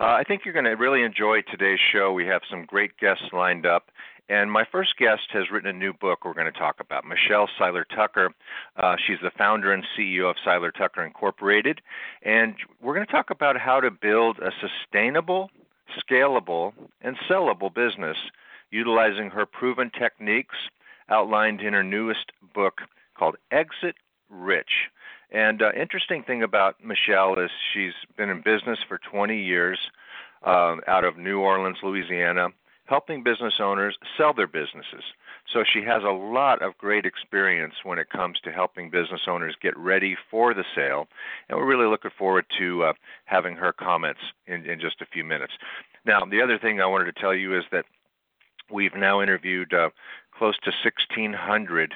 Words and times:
Uh, 0.00 0.14
I 0.14 0.22
think 0.22 0.44
you're 0.44 0.54
going 0.54 0.64
to 0.64 0.76
really 0.76 1.02
enjoy 1.02 1.42
today's 1.42 1.80
show. 1.92 2.12
We 2.12 2.24
have 2.26 2.42
some 2.48 2.64
great 2.64 2.96
guests 2.98 3.24
lined 3.32 3.66
up. 3.66 3.90
And 4.28 4.52
my 4.52 4.64
first 4.70 4.96
guest 4.96 5.22
has 5.30 5.50
written 5.50 5.70
a 5.70 5.72
new 5.72 5.92
book 5.92 6.24
we're 6.24 6.34
going 6.34 6.52
to 6.52 6.56
talk 6.56 6.76
about, 6.80 7.04
Michelle 7.04 7.48
Seiler 7.58 7.84
Tucker. 7.84 8.30
Uh, 8.76 8.94
she's 9.04 9.16
the 9.22 9.32
founder 9.36 9.72
and 9.72 9.84
CEO 9.96 10.30
of 10.30 10.36
Seiler 10.44 10.70
Tucker 10.70 11.02
Incorporated. 11.02 11.80
And 12.22 12.54
we're 12.80 12.94
going 12.94 13.06
to 13.06 13.10
talk 13.10 13.30
about 13.30 13.58
how 13.58 13.80
to 13.80 13.90
build 13.90 14.38
a 14.38 14.52
sustainable, 14.60 15.50
scalable, 15.98 16.74
and 17.00 17.16
sellable 17.28 17.74
business 17.74 18.18
utilizing 18.70 19.30
her 19.30 19.46
proven 19.46 19.90
techniques 19.90 20.56
outlined 21.08 21.60
in 21.60 21.72
her 21.72 21.82
newest 21.82 22.30
book 22.54 22.82
called 23.16 23.36
Exit 23.50 23.96
Rich. 24.28 24.90
And 25.30 25.60
uh, 25.60 25.72
interesting 25.72 26.22
thing 26.22 26.42
about 26.42 26.82
Michelle 26.82 27.38
is 27.38 27.50
she's 27.74 27.92
been 28.16 28.30
in 28.30 28.40
business 28.40 28.78
for 28.88 28.98
20 28.98 29.40
years 29.42 29.78
um, 30.42 30.80
out 30.86 31.04
of 31.04 31.18
New 31.18 31.40
Orleans, 31.40 31.78
Louisiana, 31.82 32.48
helping 32.86 33.22
business 33.22 33.54
owners 33.60 33.98
sell 34.16 34.32
their 34.32 34.46
businesses. 34.46 35.04
So 35.52 35.64
she 35.64 35.82
has 35.82 36.02
a 36.02 36.10
lot 36.10 36.62
of 36.62 36.76
great 36.78 37.04
experience 37.04 37.74
when 37.84 37.98
it 37.98 38.10
comes 38.10 38.38
to 38.40 38.52
helping 38.52 38.90
business 38.90 39.22
owners 39.26 39.56
get 39.60 39.76
ready 39.76 40.16
for 40.30 40.54
the 40.54 40.64
sale. 40.74 41.08
And 41.48 41.58
we're 41.58 41.66
really 41.66 41.88
looking 41.88 42.10
forward 42.16 42.46
to 42.58 42.84
uh, 42.84 42.92
having 43.24 43.56
her 43.56 43.72
comments 43.72 44.20
in, 44.46 44.64
in 44.64 44.80
just 44.80 45.00
a 45.02 45.06
few 45.06 45.24
minutes. 45.24 45.52
Now, 46.04 46.24
the 46.24 46.40
other 46.40 46.58
thing 46.58 46.80
I 46.80 46.86
wanted 46.86 47.14
to 47.14 47.20
tell 47.20 47.34
you 47.34 47.56
is 47.56 47.64
that 47.72 47.84
we've 48.70 48.94
now 48.94 49.20
interviewed 49.20 49.74
uh, 49.74 49.90
close 50.32 50.56
to 50.64 50.72
1,600 50.82 51.94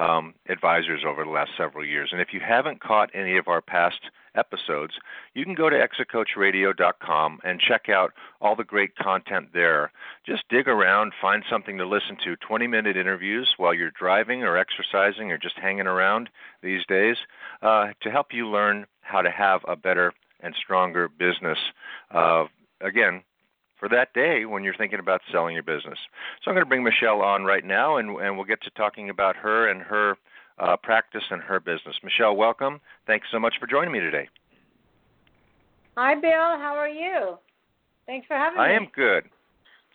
um, 0.00 0.34
advisors 0.48 1.02
over 1.06 1.24
the 1.24 1.30
last 1.30 1.50
several 1.58 1.84
years. 1.84 2.08
And 2.12 2.20
if 2.20 2.28
you 2.32 2.40
haven't 2.40 2.80
caught 2.80 3.10
any 3.14 3.36
of 3.36 3.48
our 3.48 3.60
past 3.60 4.00
episodes, 4.34 4.94
you 5.34 5.44
can 5.44 5.54
go 5.54 5.68
to 5.68 5.76
exitcoachradio.com 5.76 7.40
and 7.44 7.60
check 7.60 7.88
out 7.90 8.12
all 8.40 8.56
the 8.56 8.64
great 8.64 8.96
content 8.96 9.48
there. 9.52 9.92
Just 10.26 10.44
dig 10.48 10.68
around, 10.68 11.12
find 11.20 11.44
something 11.50 11.76
to 11.76 11.86
listen 11.86 12.16
to 12.24 12.36
20 12.36 12.66
minute 12.66 12.96
interviews 12.96 13.54
while 13.58 13.74
you're 13.74 13.90
driving 13.90 14.42
or 14.42 14.56
exercising 14.56 15.30
or 15.30 15.36
just 15.36 15.58
hanging 15.58 15.86
around 15.86 16.30
these 16.62 16.86
days 16.88 17.16
uh, 17.60 17.88
to 18.00 18.10
help 18.10 18.28
you 18.32 18.48
learn 18.48 18.86
how 19.02 19.20
to 19.20 19.30
have 19.30 19.60
a 19.68 19.76
better 19.76 20.14
and 20.40 20.54
stronger 20.54 21.08
business. 21.08 21.58
Uh, 22.10 22.44
again, 22.80 23.22
for 23.80 23.88
that 23.88 24.12
day 24.12 24.44
when 24.44 24.62
you're 24.62 24.76
thinking 24.76 25.00
about 25.00 25.22
selling 25.32 25.54
your 25.54 25.64
business. 25.64 25.98
So 26.44 26.50
I'm 26.50 26.54
going 26.54 26.64
to 26.64 26.68
bring 26.68 26.84
Michelle 26.84 27.22
on 27.22 27.44
right 27.44 27.64
now, 27.64 27.96
and, 27.96 28.10
and 28.20 28.36
we'll 28.36 28.44
get 28.44 28.62
to 28.62 28.70
talking 28.70 29.10
about 29.10 29.34
her 29.36 29.68
and 29.68 29.80
her 29.82 30.16
uh, 30.58 30.76
practice 30.76 31.24
and 31.30 31.42
her 31.42 31.58
business. 31.58 31.96
Michelle, 32.04 32.36
welcome. 32.36 32.80
Thanks 33.06 33.26
so 33.32 33.40
much 33.40 33.54
for 33.58 33.66
joining 33.66 33.90
me 33.90 33.98
today. 33.98 34.28
Hi, 35.96 36.14
Bill. 36.14 36.30
How 36.30 36.76
are 36.76 36.88
you? 36.88 37.38
Thanks 38.06 38.26
for 38.26 38.34
having 38.34 38.60
I 38.60 38.68
me. 38.68 38.74
I 38.74 38.76
am 38.76 38.88
good. 38.94 39.24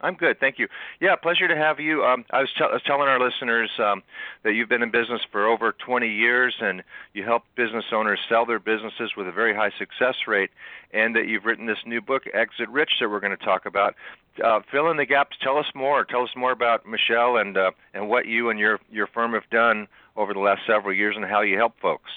I'm 0.06 0.14
good, 0.14 0.40
thank 0.40 0.60
you. 0.60 0.68
Yeah, 1.00 1.16
pleasure 1.16 1.48
to 1.48 1.56
have 1.56 1.80
you. 1.80 2.04
Um, 2.04 2.26
I, 2.30 2.42
was 2.42 2.50
I, 2.60 2.74
was 2.74 2.84
telling 2.86 3.08
our 3.08 3.20
listeners 3.20 3.72
um, 3.80 4.04
that 4.44 4.54
you've 4.54 4.70
been 4.70 4.84
in 4.84 4.92
business 4.92 5.22
for 5.32 5.48
over 5.48 5.74
20 5.74 6.08
years, 6.08 6.56
and 6.62 6.84
you 7.14 7.24
help 7.24 7.44
business 7.56 7.86
owners 7.92 8.20
sell 8.30 8.46
their 8.46 8.60
businesses 8.60 9.14
with 9.18 9.28
a 9.28 9.32
very 9.32 9.56
high 9.56 9.72
success 9.80 10.16
rate, 10.28 10.52
and 10.94 11.16
that 11.16 11.28
you've 11.28 11.46
written 11.46 11.66
this 11.66 11.80
new 11.88 12.02
book, 12.02 12.24
Exit 12.36 12.70
Rich, 12.70 12.92
that 13.00 13.10
we're 13.10 13.20
going 13.20 13.36
to 13.36 13.44
talk 13.44 13.66
about. 13.66 13.96
Uh, 14.44 14.60
fill 14.72 14.92
in 14.92 14.98
the 14.98 15.08
gaps. 15.08 15.38
Tell 15.42 15.58
us 15.58 15.66
more. 15.74 16.06
Tell 16.06 16.22
us 16.22 16.36
more 16.36 16.52
about 16.52 16.86
Michelle 16.86 17.38
and 17.38 17.58
uh, 17.58 17.72
and 17.94 18.08
what 18.08 18.28
you 18.28 18.50
and 18.50 18.60
your 18.60 18.80
your 18.92 19.08
firm 19.08 19.34
have 19.34 19.50
done 19.50 19.88
over 20.16 20.34
the 20.34 20.40
last 20.40 20.62
several 20.68 20.94
years, 20.94 21.16
and 21.16 21.26
how 21.26 21.42
you 21.42 21.58
help 21.58 21.80
folks. 21.82 22.12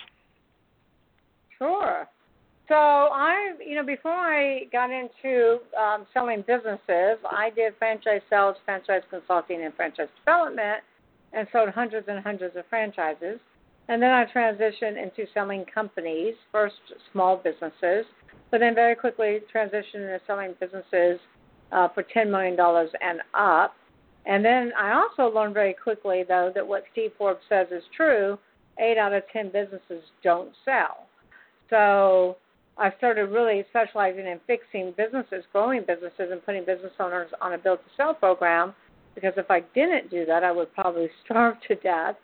Sure. 1.56 2.06
So 2.68 2.74
I, 2.74 3.52
you 3.66 3.74
know, 3.74 3.84
before 3.84 4.12
I 4.12 4.64
got 4.70 4.90
into 4.90 5.58
um, 5.78 6.06
selling 6.12 6.44
businesses, 6.46 7.18
I 7.30 7.50
did 7.56 7.72
franchise 7.78 8.20
sales, 8.28 8.56
franchise 8.66 9.02
consulting, 9.08 9.64
and 9.64 9.74
franchise 9.74 10.08
development, 10.18 10.82
and 11.32 11.48
sold 11.50 11.70
hundreds 11.70 12.08
and 12.08 12.22
hundreds 12.22 12.56
of 12.56 12.64
franchises. 12.68 13.40
And 13.88 14.02
then 14.02 14.10
I 14.10 14.26
transitioned 14.26 15.02
into 15.02 15.24
selling 15.32 15.64
companies, 15.72 16.34
first 16.52 16.74
small 17.10 17.38
businesses, 17.38 18.04
but 18.50 18.60
then 18.60 18.74
very 18.74 18.94
quickly 18.94 19.40
transitioned 19.54 19.94
into 19.94 20.20
selling 20.26 20.54
businesses 20.60 21.18
uh, 21.72 21.88
for 21.94 22.02
$10 22.02 22.30
million 22.30 22.54
and 23.00 23.20
up. 23.32 23.74
And 24.26 24.44
then 24.44 24.72
I 24.78 24.92
also 24.92 25.34
learned 25.34 25.54
very 25.54 25.72
quickly, 25.72 26.22
though, 26.28 26.52
that 26.54 26.66
what 26.66 26.84
Steve 26.92 27.12
Forbes 27.16 27.40
says 27.48 27.68
is 27.70 27.82
true 27.96 28.38
eight 28.78 28.98
out 28.98 29.12
of 29.12 29.22
10 29.32 29.50
businesses 29.52 30.04
don't 30.22 30.52
sell. 30.64 31.06
So 31.70 32.36
I 32.78 32.92
started 32.96 33.30
really 33.30 33.64
specializing 33.70 34.26
in 34.26 34.38
fixing 34.46 34.94
businesses, 34.96 35.44
growing 35.52 35.80
businesses, 35.80 36.30
and 36.30 36.44
putting 36.44 36.64
business 36.64 36.92
owners 37.00 37.28
on 37.40 37.54
a 37.54 37.58
build 37.58 37.80
to 37.80 37.90
sell 37.96 38.14
program. 38.14 38.72
Because 39.16 39.32
if 39.36 39.50
I 39.50 39.60
didn't 39.74 40.10
do 40.10 40.24
that, 40.26 40.44
I 40.44 40.52
would 40.52 40.72
probably 40.74 41.08
starve 41.24 41.56
to 41.66 41.74
death. 41.76 42.14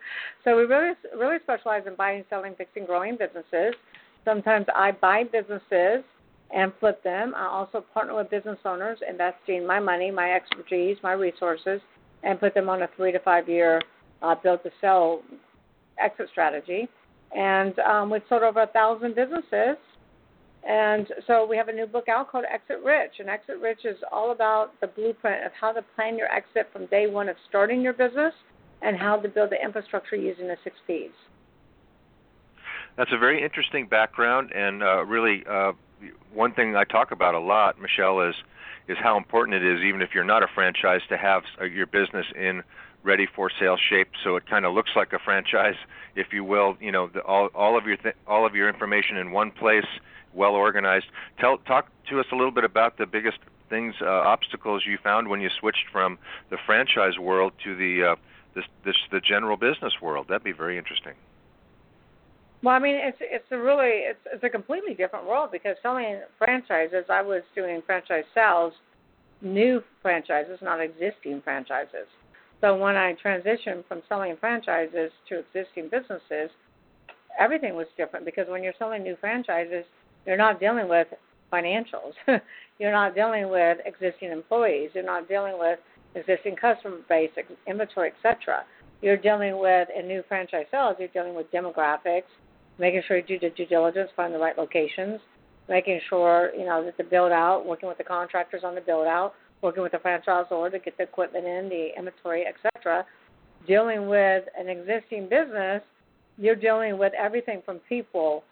So 0.45 0.55
we 0.55 0.63
really, 0.63 0.93
really 1.17 1.37
specialize 1.43 1.83
in 1.85 1.95
buying, 1.95 2.23
selling, 2.29 2.55
fixing, 2.57 2.85
growing 2.85 3.17
businesses. 3.17 3.75
Sometimes 4.23 4.65
I 4.73 4.91
buy 4.91 5.23
businesses 5.25 6.05
and 6.55 6.71
flip 6.79 7.03
them. 7.03 7.33
I 7.35 7.47
also 7.47 7.83
partner 7.93 8.15
with 8.15 8.29
business 8.29 8.59
owners, 8.63 8.99
investing 9.07 9.67
my 9.67 9.79
money, 9.79 10.09
my 10.09 10.31
expertise, 10.33 10.97
my 11.03 11.13
resources, 11.13 11.81
and 12.23 12.39
put 12.39 12.53
them 12.53 12.69
on 12.69 12.83
a 12.83 12.89
three 12.95 13.11
to 13.11 13.19
five 13.19 13.49
year 13.49 13.81
uh, 14.21 14.35
build 14.41 14.63
to 14.63 14.71
sell 14.79 15.21
exit 15.99 16.29
strategy. 16.31 16.87
And 17.35 17.77
um, 17.79 18.09
we've 18.09 18.21
sold 18.29 18.43
over 18.43 18.61
a 18.61 18.67
thousand 18.67 19.15
businesses 19.15 19.75
and 20.65 21.07
so 21.27 21.45
we 21.45 21.55
have 21.57 21.67
a 21.67 21.73
new 21.73 21.85
book 21.85 22.09
out 22.09 22.31
called 22.31 22.45
Exit 22.51 22.83
Rich. 22.83 23.19
And 23.19 23.29
Exit 23.29 23.59
Rich 23.61 23.85
is 23.85 23.97
all 24.11 24.31
about 24.31 24.79
the 24.81 24.87
blueprint 24.87 25.45
of 25.45 25.51
how 25.59 25.71
to 25.71 25.83
plan 25.95 26.17
your 26.17 26.31
exit 26.31 26.67
from 26.73 26.87
day 26.87 27.07
one 27.07 27.29
of 27.29 27.35
starting 27.47 27.81
your 27.81 27.93
business 27.93 28.33
and 28.81 28.97
how 28.97 29.17
to 29.17 29.29
build 29.29 29.51
the 29.51 29.63
infrastructure 29.63 30.15
using 30.15 30.47
the 30.47 30.57
six 30.63 30.75
Ps. 30.87 31.13
That's 32.97 33.11
a 33.13 33.17
very 33.17 33.43
interesting 33.43 33.87
background, 33.87 34.51
and 34.53 34.81
uh, 34.81 35.05
really 35.05 35.43
uh, 35.49 35.73
one 36.33 36.53
thing 36.53 36.75
I 36.75 36.83
talk 36.83 37.11
about 37.11 37.35
a 37.35 37.39
lot, 37.39 37.79
Michelle, 37.79 38.21
is 38.21 38.35
is 38.87 38.97
how 39.01 39.17
important 39.17 39.55
it 39.55 39.65
is, 39.65 39.81
even 39.83 40.01
if 40.01 40.09
you're 40.13 40.23
not 40.23 40.43
a 40.43 40.47
franchise, 40.53 41.01
to 41.09 41.17
have 41.17 41.41
uh, 41.59 41.65
your 41.65 41.87
business 41.87 42.25
in 42.35 42.61
ready 43.03 43.27
for 43.35 43.51
sale 43.59 43.77
shape, 43.89 44.09
so 44.23 44.35
it 44.35 44.47
kind 44.47 44.65
of 44.65 44.73
looks 44.73 44.91
like 44.95 45.13
a 45.13 45.19
franchise, 45.19 45.75
if 46.15 46.27
you 46.31 46.43
will. 46.43 46.77
You 46.79 46.91
know, 46.91 47.07
the, 47.13 47.21
all 47.21 47.47
all 47.53 47.77
of 47.77 47.85
your 47.85 47.97
th- 47.97 48.15
all 48.27 48.45
of 48.45 48.55
your 48.55 48.69
information 48.69 49.17
in 49.17 49.31
one 49.31 49.51
place 49.51 49.85
well 50.35 50.51
organized. 50.51 51.05
Tell 51.39 51.57
talk 51.59 51.87
to 52.09 52.19
us 52.19 52.25
a 52.31 52.35
little 52.35 52.51
bit 52.51 52.63
about 52.63 52.97
the 52.97 53.05
biggest 53.05 53.37
things, 53.69 53.95
uh, 54.01 54.05
obstacles 54.05 54.83
you 54.85 54.97
found 55.03 55.27
when 55.27 55.41
you 55.41 55.49
switched 55.59 55.85
from 55.91 56.17
the 56.49 56.57
franchise 56.65 57.17
world 57.19 57.53
to 57.63 57.75
the 57.75 58.11
uh, 58.11 58.15
this, 58.53 58.65
this 58.83 58.95
the 59.11 59.19
general 59.19 59.57
business 59.57 59.93
world. 60.01 60.27
That'd 60.29 60.43
be 60.43 60.51
very 60.51 60.77
interesting. 60.77 61.13
Well, 62.63 62.75
I 62.75 62.79
mean, 62.79 62.95
it's 62.95 63.17
it's 63.21 63.45
a 63.51 63.57
really 63.57 64.09
it's 64.09 64.19
it's 64.31 64.43
a 64.43 64.49
completely 64.49 64.93
different 64.93 65.25
world 65.25 65.49
because 65.51 65.75
selling 65.81 66.21
franchises, 66.37 67.05
I 67.09 67.21
was 67.21 67.43
doing 67.53 67.81
franchise 67.85 68.23
sales, 68.33 68.73
new 69.41 69.83
franchises, 70.01 70.59
not 70.61 70.79
existing 70.81 71.41
franchises. 71.43 72.07
So 72.61 72.75
when 72.75 72.95
I 72.95 73.13
transitioned 73.23 73.85
from 73.87 74.01
selling 74.07 74.37
franchises 74.39 75.11
to 75.29 75.39
existing 75.39 75.89
businesses, 75.91 76.49
everything 77.37 77.75
was 77.75 77.87
different 77.97 78.25
because 78.25 78.47
when 78.47 78.63
you're 78.63 78.73
selling 78.79 79.03
new 79.03 79.17
franchises, 79.19 79.85
you're 80.25 80.37
not 80.37 80.59
dealing 80.59 80.89
with 80.89 81.07
financials. 81.51 82.13
you're 82.79 82.91
not 82.91 83.15
dealing 83.15 83.49
with 83.49 83.77
existing 83.85 84.31
employees. 84.31 84.89
You're 84.93 85.05
not 85.05 85.27
dealing 85.27 85.57
with 85.57 85.79
existing 86.15 86.55
customer 86.55 86.97
base, 87.07 87.31
inventory, 87.67 88.11
etc. 88.11 88.63
You're 89.01 89.17
dealing 89.17 89.59
with 89.59 89.87
in 89.97 90.07
new 90.07 90.23
franchise 90.27 90.65
sales. 90.71 90.95
You're 90.99 91.09
dealing 91.09 91.35
with 91.35 91.51
demographics, 91.51 92.23
making 92.79 93.03
sure 93.07 93.17
you 93.17 93.23
do 93.23 93.39
the 93.39 93.49
due 93.49 93.65
diligence, 93.65 94.09
find 94.15 94.33
the 94.33 94.39
right 94.39 94.57
locations, 94.57 95.19
making 95.69 95.99
sure 96.09 96.51
you 96.57 96.65
know 96.65 96.83
that 96.83 96.97
the 96.97 97.03
build 97.03 97.31
out, 97.31 97.65
working 97.65 97.89
with 97.89 97.97
the 97.97 98.03
contractors 98.03 98.61
on 98.63 98.75
the 98.75 98.81
build 98.81 99.07
out, 99.07 99.33
working 99.61 99.83
with 99.83 99.91
the 99.91 99.97
franchisor 99.97 100.71
to 100.71 100.79
get 100.79 100.97
the 100.97 101.03
equipment 101.03 101.45
in, 101.45 101.69
the 101.69 101.89
inventory, 101.97 102.45
etc. 102.45 103.05
Dealing 103.67 104.07
with 104.07 104.45
an 104.57 104.69
existing 104.69 105.27
business, 105.27 105.81
you're 106.37 106.55
dealing 106.55 106.97
with 106.97 107.13
everything 107.13 107.61
from 107.65 107.79
people 107.89 108.43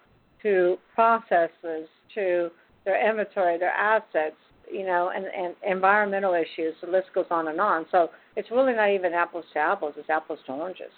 to 0.44 0.78
processes 0.94 1.88
to 2.16 2.50
their 2.86 3.10
inventory, 3.10 3.58
their 3.58 3.72
assets, 3.72 4.36
you 4.72 4.86
know, 4.86 5.12
and, 5.16 5.26
and 5.26 5.56
environmental 5.66 6.34
issues. 6.34 6.76
The 6.82 6.92
list 6.92 7.08
goes 7.16 7.26
on 7.32 7.48
and 7.48 7.60
on. 7.60 7.86
So 7.92 8.10
it's 8.36 8.52
really 8.52 8.74
not 8.74 8.90
even 8.90 9.14
apples 9.14 9.46
to 9.54 9.60
apples; 9.60 9.96
it's 9.98 10.10
apples 10.10 10.40
to 10.46 10.54
oranges. 10.54 10.92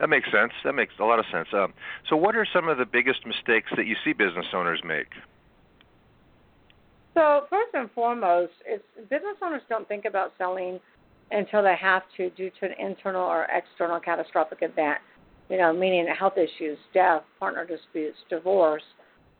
That 0.00 0.08
makes 0.08 0.28
sense. 0.32 0.52
That 0.64 0.72
makes 0.72 0.94
a 0.98 1.04
lot 1.04 1.18
of 1.18 1.26
sense. 1.30 1.48
Um, 1.52 1.72
so, 2.08 2.16
what 2.16 2.34
are 2.34 2.46
some 2.52 2.68
of 2.68 2.78
the 2.78 2.86
biggest 2.86 3.24
mistakes 3.24 3.70
that 3.76 3.86
you 3.86 3.94
see 4.04 4.12
business 4.12 4.46
owners 4.52 4.80
make? 4.84 5.06
So, 7.14 7.46
first 7.50 7.74
and 7.74 7.90
foremost, 7.92 8.52
it's 8.66 8.84
business 9.10 9.36
owners 9.42 9.62
don't 9.68 9.86
think 9.86 10.04
about 10.04 10.32
selling 10.38 10.80
until 11.30 11.62
they 11.62 11.76
have 11.80 12.02
to 12.16 12.30
due 12.30 12.50
to 12.60 12.66
an 12.66 12.72
internal 12.78 13.22
or 13.22 13.46
external 13.52 14.00
catastrophic 14.00 14.58
event. 14.62 14.98
You 15.52 15.58
know, 15.58 15.70
meaning 15.70 16.06
health 16.18 16.38
issues, 16.38 16.78
death, 16.94 17.24
partner 17.38 17.66
disputes, 17.66 18.16
divorce, 18.30 18.82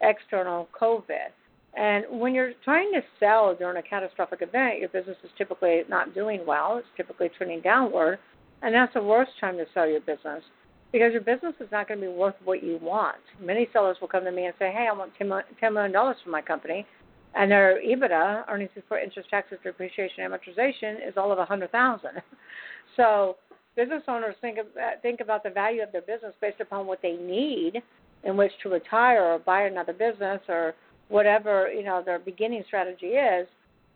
external 0.02 0.68
COVID. 0.78 1.32
And 1.74 2.04
when 2.20 2.34
you're 2.34 2.52
trying 2.64 2.92
to 2.92 3.00
sell 3.18 3.56
during 3.58 3.78
a 3.78 3.82
catastrophic 3.82 4.42
event, 4.42 4.78
your 4.78 4.90
business 4.90 5.16
is 5.24 5.30
typically 5.38 5.84
not 5.88 6.14
doing 6.14 6.42
well. 6.46 6.76
It's 6.76 6.86
typically 6.98 7.30
trending 7.34 7.62
downward. 7.62 8.18
And 8.60 8.74
that's 8.74 8.92
the 8.92 9.02
worst 9.02 9.30
time 9.40 9.56
to 9.56 9.64
sell 9.72 9.88
your 9.88 10.00
business 10.00 10.42
because 10.92 11.12
your 11.12 11.22
business 11.22 11.54
is 11.60 11.68
not 11.72 11.88
going 11.88 11.98
to 11.98 12.06
be 12.06 12.12
worth 12.12 12.34
what 12.44 12.62
you 12.62 12.78
want. 12.82 13.16
Many 13.40 13.66
sellers 13.72 13.96
will 13.98 14.08
come 14.08 14.24
to 14.24 14.32
me 14.32 14.44
and 14.44 14.54
say, 14.58 14.70
hey, 14.70 14.88
I 14.90 14.94
want 14.94 15.12
$10 15.18 15.72
million 15.72 15.92
for 15.92 16.30
my 16.30 16.42
company. 16.42 16.86
And 17.34 17.50
their 17.50 17.80
EBITDA, 17.82 18.50
earnings 18.50 18.70
before 18.74 18.98
interest, 18.98 19.30
taxes, 19.30 19.56
depreciation, 19.64 20.24
amortization, 20.24 21.08
is 21.08 21.14
all 21.16 21.32
of 21.32 21.38
100000 21.38 22.10
So 22.98 23.36
business 23.76 24.02
owners 24.08 24.34
think, 24.40 24.58
of, 24.58 24.66
uh, 24.76 25.00
think 25.00 25.20
about 25.20 25.42
the 25.42 25.50
value 25.50 25.82
of 25.82 25.92
their 25.92 26.02
business 26.02 26.34
based 26.40 26.60
upon 26.60 26.86
what 26.86 27.00
they 27.02 27.12
need 27.12 27.82
in 28.24 28.36
which 28.36 28.52
to 28.62 28.68
retire 28.68 29.22
or 29.22 29.38
buy 29.38 29.62
another 29.62 29.92
business 29.92 30.40
or 30.48 30.74
whatever 31.08 31.70
you 31.70 31.82
know 31.82 32.02
their 32.04 32.18
beginning 32.18 32.62
strategy 32.66 33.06
is, 33.06 33.46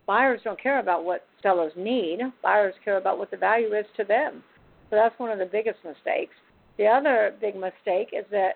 buyers 0.07 0.41
don't 0.45 0.61
care 0.61 0.81
about 0.81 1.05
what 1.05 1.27
sellers 1.43 1.73
need. 1.77 2.21
Buyers 2.43 2.75
care 2.85 2.99
about 2.99 3.19
what 3.19 3.31
the 3.31 3.37
value 3.37 3.75
is 3.75 3.87
to 3.97 4.05
them. 4.05 4.43
So 4.91 4.97
that's 4.97 5.19
one 5.19 5.31
of 5.31 5.39
the 5.39 5.47
biggest 5.47 5.79
mistakes. 5.85 6.35
The 6.79 6.87
other 6.87 7.35
big 7.41 7.55
mistake 7.55 8.11
is 8.13 8.25
that 8.31 8.53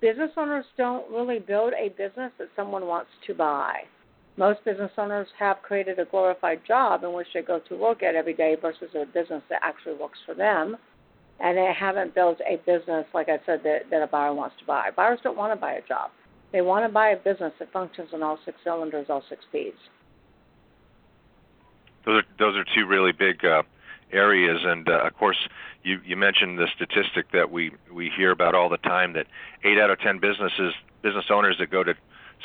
business 0.00 0.30
owners 0.36 0.64
don't 0.76 1.08
really 1.10 1.38
build 1.38 1.72
a 1.74 1.90
business 1.90 2.32
that 2.38 2.48
someone 2.56 2.86
wants 2.86 3.10
to 3.26 3.34
buy. 3.34 3.82
Most 4.36 4.64
business 4.64 4.90
owners 4.96 5.28
have 5.38 5.60
created 5.62 5.98
a 5.98 6.06
glorified 6.06 6.60
job 6.66 7.04
in 7.04 7.12
which 7.12 7.26
they 7.34 7.42
go 7.42 7.58
to 7.68 7.76
work 7.76 8.02
at 8.02 8.14
every 8.14 8.32
day 8.32 8.56
versus 8.60 8.88
a 8.94 9.04
business 9.04 9.42
that 9.50 9.60
actually 9.62 9.94
works 9.94 10.18
for 10.24 10.34
them. 10.34 10.76
And 11.40 11.58
they 11.58 11.72
haven't 11.78 12.14
built 12.14 12.38
a 12.48 12.56
business, 12.64 13.04
like 13.12 13.28
I 13.28 13.38
said, 13.44 13.60
that, 13.64 13.90
that 13.90 14.02
a 14.02 14.06
buyer 14.06 14.32
wants 14.32 14.56
to 14.60 14.64
buy. 14.64 14.90
Buyers 14.94 15.18
don't 15.22 15.36
want 15.36 15.52
to 15.52 15.60
buy 15.60 15.72
a 15.72 15.82
job. 15.82 16.10
They 16.52 16.60
want 16.60 16.86
to 16.86 16.92
buy 16.92 17.10
a 17.10 17.16
business 17.16 17.52
that 17.58 17.72
functions 17.72 18.10
on 18.12 18.22
all 18.22 18.38
six 18.44 18.58
cylinders, 18.62 19.06
all 19.08 19.22
six 19.28 19.42
speeds. 19.48 19.76
Those 22.04 22.22
are 22.22 22.26
those 22.38 22.56
are 22.56 22.64
two 22.74 22.86
really 22.86 23.12
big 23.12 23.44
uh, 23.44 23.62
areas, 24.12 24.60
and 24.64 24.88
uh, 24.88 25.06
of 25.06 25.16
course, 25.16 25.36
you 25.82 26.00
you 26.04 26.16
mentioned 26.16 26.58
the 26.58 26.66
statistic 26.74 27.30
that 27.32 27.50
we 27.50 27.72
we 27.92 28.10
hear 28.14 28.32
about 28.32 28.54
all 28.54 28.68
the 28.68 28.76
time 28.78 29.12
that 29.14 29.26
eight 29.64 29.78
out 29.78 29.90
of 29.90 29.98
ten 30.00 30.18
businesses 30.18 30.74
business 31.02 31.26
owners 31.30 31.56
that 31.58 31.70
go 31.70 31.82
to 31.82 31.94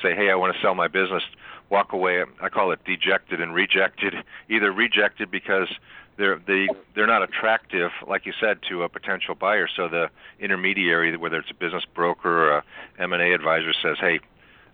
say, 0.02 0.16
hey, 0.16 0.30
I 0.30 0.36
want 0.36 0.56
to 0.56 0.62
sell 0.62 0.76
my 0.76 0.88
business, 0.88 1.24
walk 1.70 1.94
away. 1.94 2.24
I 2.42 2.50
call 2.50 2.72
it 2.72 2.84
dejected 2.86 3.42
and 3.42 3.54
rejected. 3.54 4.14
Either 4.50 4.72
rejected 4.72 5.32
because 5.32 5.70
they're 6.18 6.42
they 6.48 6.68
they're 6.96 7.08
not 7.08 7.22
attractive, 7.22 7.92
like 8.08 8.26
you 8.26 8.34
said, 8.40 8.60
to 8.70 8.84
a 8.84 8.90
potential 8.90 9.36
buyer. 9.36 9.68
So 9.74 9.88
the 9.88 10.10
intermediary, 10.40 11.16
whether 11.16 11.38
it's 11.38 11.52
a 11.52 11.54
business 11.54 11.84
broker 11.94 12.50
or 12.50 12.58
a 12.58 12.64
M&A 12.98 13.34
advisor, 13.34 13.74
says, 13.74 13.98
"Hey, 14.00 14.20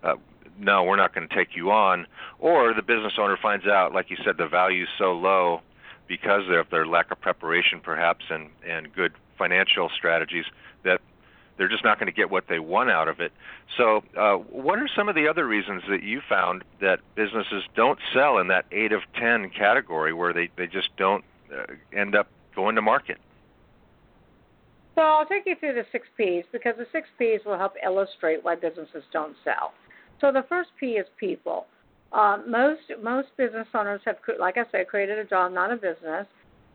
uh, 0.02 0.16
no, 0.58 0.84
we're 0.84 0.96
not 0.96 1.14
going 1.14 1.28
to 1.28 1.34
take 1.34 1.54
you 1.54 1.70
on," 1.70 2.06
or 2.38 2.72
the 2.72 2.82
business 2.82 3.14
owner 3.18 3.36
finds 3.36 3.66
out, 3.66 3.92
like 3.92 4.10
you 4.10 4.16
said, 4.24 4.38
the 4.38 4.48
value's 4.48 4.88
so 4.96 5.12
low 5.12 5.60
because 6.06 6.44
of 6.48 6.70
their 6.70 6.86
lack 6.86 7.10
of 7.10 7.20
preparation, 7.20 7.80
perhaps, 7.80 8.24
and 8.30 8.48
and 8.66 8.92
good 8.94 9.12
financial 9.36 9.90
strategies 9.90 10.46
they're 11.56 11.68
just 11.68 11.84
not 11.84 11.98
going 11.98 12.06
to 12.06 12.16
get 12.16 12.30
what 12.30 12.44
they 12.48 12.58
want 12.58 12.90
out 12.90 13.08
of 13.08 13.20
it. 13.20 13.32
So, 13.76 14.02
uh, 14.16 14.34
what 14.34 14.78
are 14.78 14.88
some 14.88 15.08
of 15.08 15.14
the 15.14 15.28
other 15.28 15.46
reasons 15.46 15.82
that 15.88 16.02
you 16.02 16.20
found 16.28 16.64
that 16.80 17.00
businesses 17.14 17.62
don't 17.76 17.98
sell 18.12 18.38
in 18.38 18.48
that 18.48 18.66
eight 18.72 18.92
of 18.92 19.02
ten 19.14 19.50
category, 19.50 20.12
where 20.12 20.32
they 20.32 20.50
they 20.56 20.66
just 20.66 20.88
don't 20.96 21.24
uh, 21.52 21.64
end 21.92 22.14
up 22.14 22.28
going 22.54 22.74
to 22.76 22.82
market? 22.82 23.18
So 24.94 25.02
I'll 25.02 25.26
take 25.26 25.44
you 25.46 25.56
through 25.58 25.74
the 25.74 25.86
six 25.90 26.06
P's 26.16 26.44
because 26.52 26.74
the 26.78 26.86
six 26.92 27.08
P's 27.18 27.40
will 27.44 27.58
help 27.58 27.74
illustrate 27.84 28.44
why 28.44 28.54
businesses 28.54 29.02
don't 29.12 29.36
sell. 29.44 29.72
So 30.20 30.30
the 30.30 30.44
first 30.48 30.70
P 30.78 30.92
is 30.92 31.06
people. 31.18 31.66
Uh, 32.12 32.38
most 32.46 32.82
most 33.02 33.28
business 33.36 33.66
owners 33.74 34.00
have, 34.04 34.16
like 34.38 34.56
I 34.56 34.64
said, 34.70 34.86
created 34.86 35.18
a 35.18 35.24
job, 35.24 35.52
not 35.52 35.72
a 35.72 35.76
business, 35.76 36.26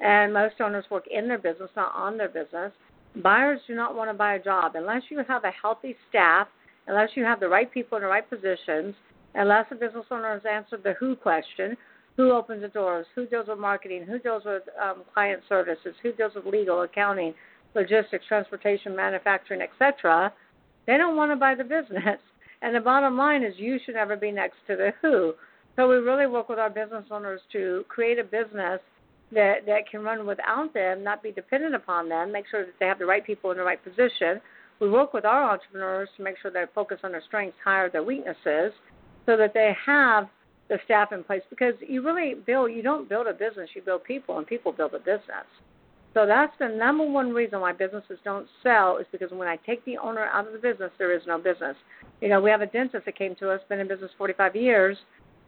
and 0.02 0.34
most 0.34 0.60
owners 0.60 0.84
work 0.92 1.06
in 1.10 1.28
their 1.30 1.38
business, 1.38 1.70
not 1.78 1.94
on 1.96 2.18
their 2.18 2.28
business. 2.28 2.74
Buyers 3.16 3.60
do 3.68 3.76
not 3.76 3.96
want 3.96 4.10
to 4.10 4.14
buy 4.14 4.36
a 4.36 4.44
job 4.44 4.74
unless 4.76 5.04
you 5.10 5.22
have 5.28 5.44
a 5.44 5.52
healthy 5.52 5.96
staff, 6.10 6.48
unless 6.88 7.10
you 7.16 7.24
have 7.24 7.40
the 7.40 7.50
right 7.50 7.72
people 7.72 7.98
in 7.98 8.04
the 8.04 8.10
right 8.10 8.28
positions, 8.30 8.96
unless 9.36 9.66
the 9.70 9.76
business 9.76 10.06
owner 10.12 10.34
has 10.34 10.42
answered 10.50 10.84
the 10.84 10.94
who 11.00 11.16
question, 11.16 11.76
who 12.18 12.32
opens 12.32 12.62
the 12.62 12.68
doors, 12.68 13.06
who 13.16 13.26
deals 13.26 13.48
with 13.48 13.58
marketing, 13.60 14.04
who 14.04 14.20
deals 14.20 14.44
with 14.46 14.64
um, 14.82 15.04
client 15.14 15.42
services, 15.50 15.96
who 16.04 16.12
deals 16.14 16.34
with 16.36 16.46
legal, 16.46 16.82
accounting, 16.82 17.34
logistics, 17.76 18.26
transportation, 18.28 18.96
manufacturing, 18.96 19.62
etc. 19.62 20.32
They 20.86 20.98
don't 20.98 21.16
want 21.16 21.32
to 21.32 21.36
buy 21.36 21.56
the 21.56 21.64
business. 21.64 22.20
And 22.62 22.76
the 22.76 22.82
bottom 22.82 23.18
line 23.18 23.42
is 23.42 23.54
you 23.56 23.80
should 23.86 23.96
never 23.96 24.18
be 24.18 24.34
next 24.34 24.58
to 24.68 24.76
the 24.76 24.92
who. 25.02 25.34
So 25.78 25.88
we 25.88 25.96
really 25.96 26.28
work 26.28 26.50
with 26.50 26.60
our 26.60 26.70
business 26.70 27.06
owners 27.10 27.40
to 27.54 27.86
create 27.88 28.20
a 28.20 28.24
business 28.26 28.82
that 29.32 29.66
that 29.66 29.90
can 29.90 30.02
run 30.02 30.26
without 30.26 30.74
them, 30.74 31.04
not 31.04 31.22
be 31.22 31.32
dependent 31.32 31.76
upon 31.76 32.10
them, 32.10 32.32
make 32.32 32.46
sure 32.50 32.66
that 32.66 32.74
they 32.80 32.88
have 32.88 33.00
the 33.00 33.06
right 33.06 33.26
people 33.26 33.52
in 33.52 33.58
the 33.58 33.64
right 33.64 33.84
position. 33.84 34.42
We 34.80 34.90
work 34.90 35.14
with 35.14 35.26
our 35.26 35.52
entrepreneurs 35.52 36.10
to 36.18 36.24
make 36.24 36.36
sure 36.42 36.52
they 36.52 36.64
focus 36.74 37.00
on 37.04 37.12
their 37.12 37.24
strengths, 37.28 37.58
hire 37.64 37.90
their 37.90 38.04
weaknesses, 38.04 38.72
so 39.26 39.36
that 39.38 39.54
they 39.54 39.76
have 39.86 40.28
the 40.70 40.80
staff 40.86 41.12
in 41.12 41.24
place. 41.24 41.42
Because 41.50 41.74
you 41.88 42.02
really 42.02 42.34
build 42.34 42.72
you 42.72 42.82
don't 42.82 43.10
build 43.10 43.28
a 43.28 43.34
business 43.34 43.70
you 43.76 43.82
build 43.82 44.04
people 44.04 44.38
and 44.38 44.48
people 44.48 44.72
build 44.72 44.94
a 44.94 45.00
business. 45.00 45.48
So 46.16 46.26
that's 46.26 46.54
the 46.58 46.68
number 46.68 47.06
one 47.06 47.32
reason 47.34 47.62
why 47.62 47.72
businesses 47.72 48.18
don't 48.24 48.48
sell 48.64 48.98
is 48.98 49.06
because 49.12 49.30
when 49.32 49.48
i 49.48 49.58
take 49.58 49.86
the 49.86 49.98
owner 49.98 50.26
out 50.26 50.48
of 50.48 50.54
the 50.54 50.60
business 50.60 50.92
there 50.98 51.16
is 51.16 51.22
no 51.28 51.38
business. 51.38 51.76
You 52.22 52.30
know 52.30 52.42
we 52.42 52.50
have 52.50 52.62
a 52.62 52.66
dentist 52.66 53.06
that 53.06 53.16
came 53.16 53.36
to 53.36 53.52
us 53.52 53.62
been 53.70 53.80
in 53.80 53.88
business 53.88 54.12
45 54.18 54.56
years 54.56 54.98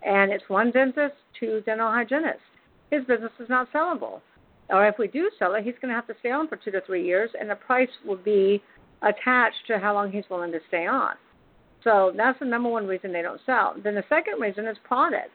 and 0.05 0.31
it's 0.31 0.43
one 0.49 0.71
dentist 0.71 1.15
two 1.39 1.61
dental 1.65 1.89
hygienists 1.89 2.50
his 2.91 3.03
business 3.05 3.31
is 3.39 3.49
not 3.49 3.71
sellable 3.73 4.21
or 4.69 4.87
if 4.87 4.95
we 4.99 5.07
do 5.07 5.29
sell 5.39 5.55
it 5.55 5.63
he's 5.63 5.75
going 5.81 5.89
to 5.89 5.95
have 5.95 6.07
to 6.07 6.15
stay 6.19 6.31
on 6.31 6.47
for 6.47 6.57
two 6.57 6.71
to 6.71 6.81
three 6.85 7.05
years 7.05 7.29
and 7.39 7.49
the 7.49 7.55
price 7.55 7.89
will 8.05 8.17
be 8.17 8.61
attached 9.01 9.65
to 9.65 9.79
how 9.79 9.93
long 9.93 10.11
he's 10.11 10.25
willing 10.29 10.51
to 10.51 10.59
stay 10.67 10.85
on 10.85 11.15
so 11.83 12.13
that's 12.15 12.39
the 12.39 12.45
number 12.45 12.69
one 12.69 12.87
reason 12.87 13.11
they 13.11 13.21
don't 13.21 13.41
sell. 13.45 13.75
Then 13.83 13.95
the 13.95 14.03
second 14.09 14.39
reason 14.39 14.67
is 14.67 14.77
product. 14.83 15.31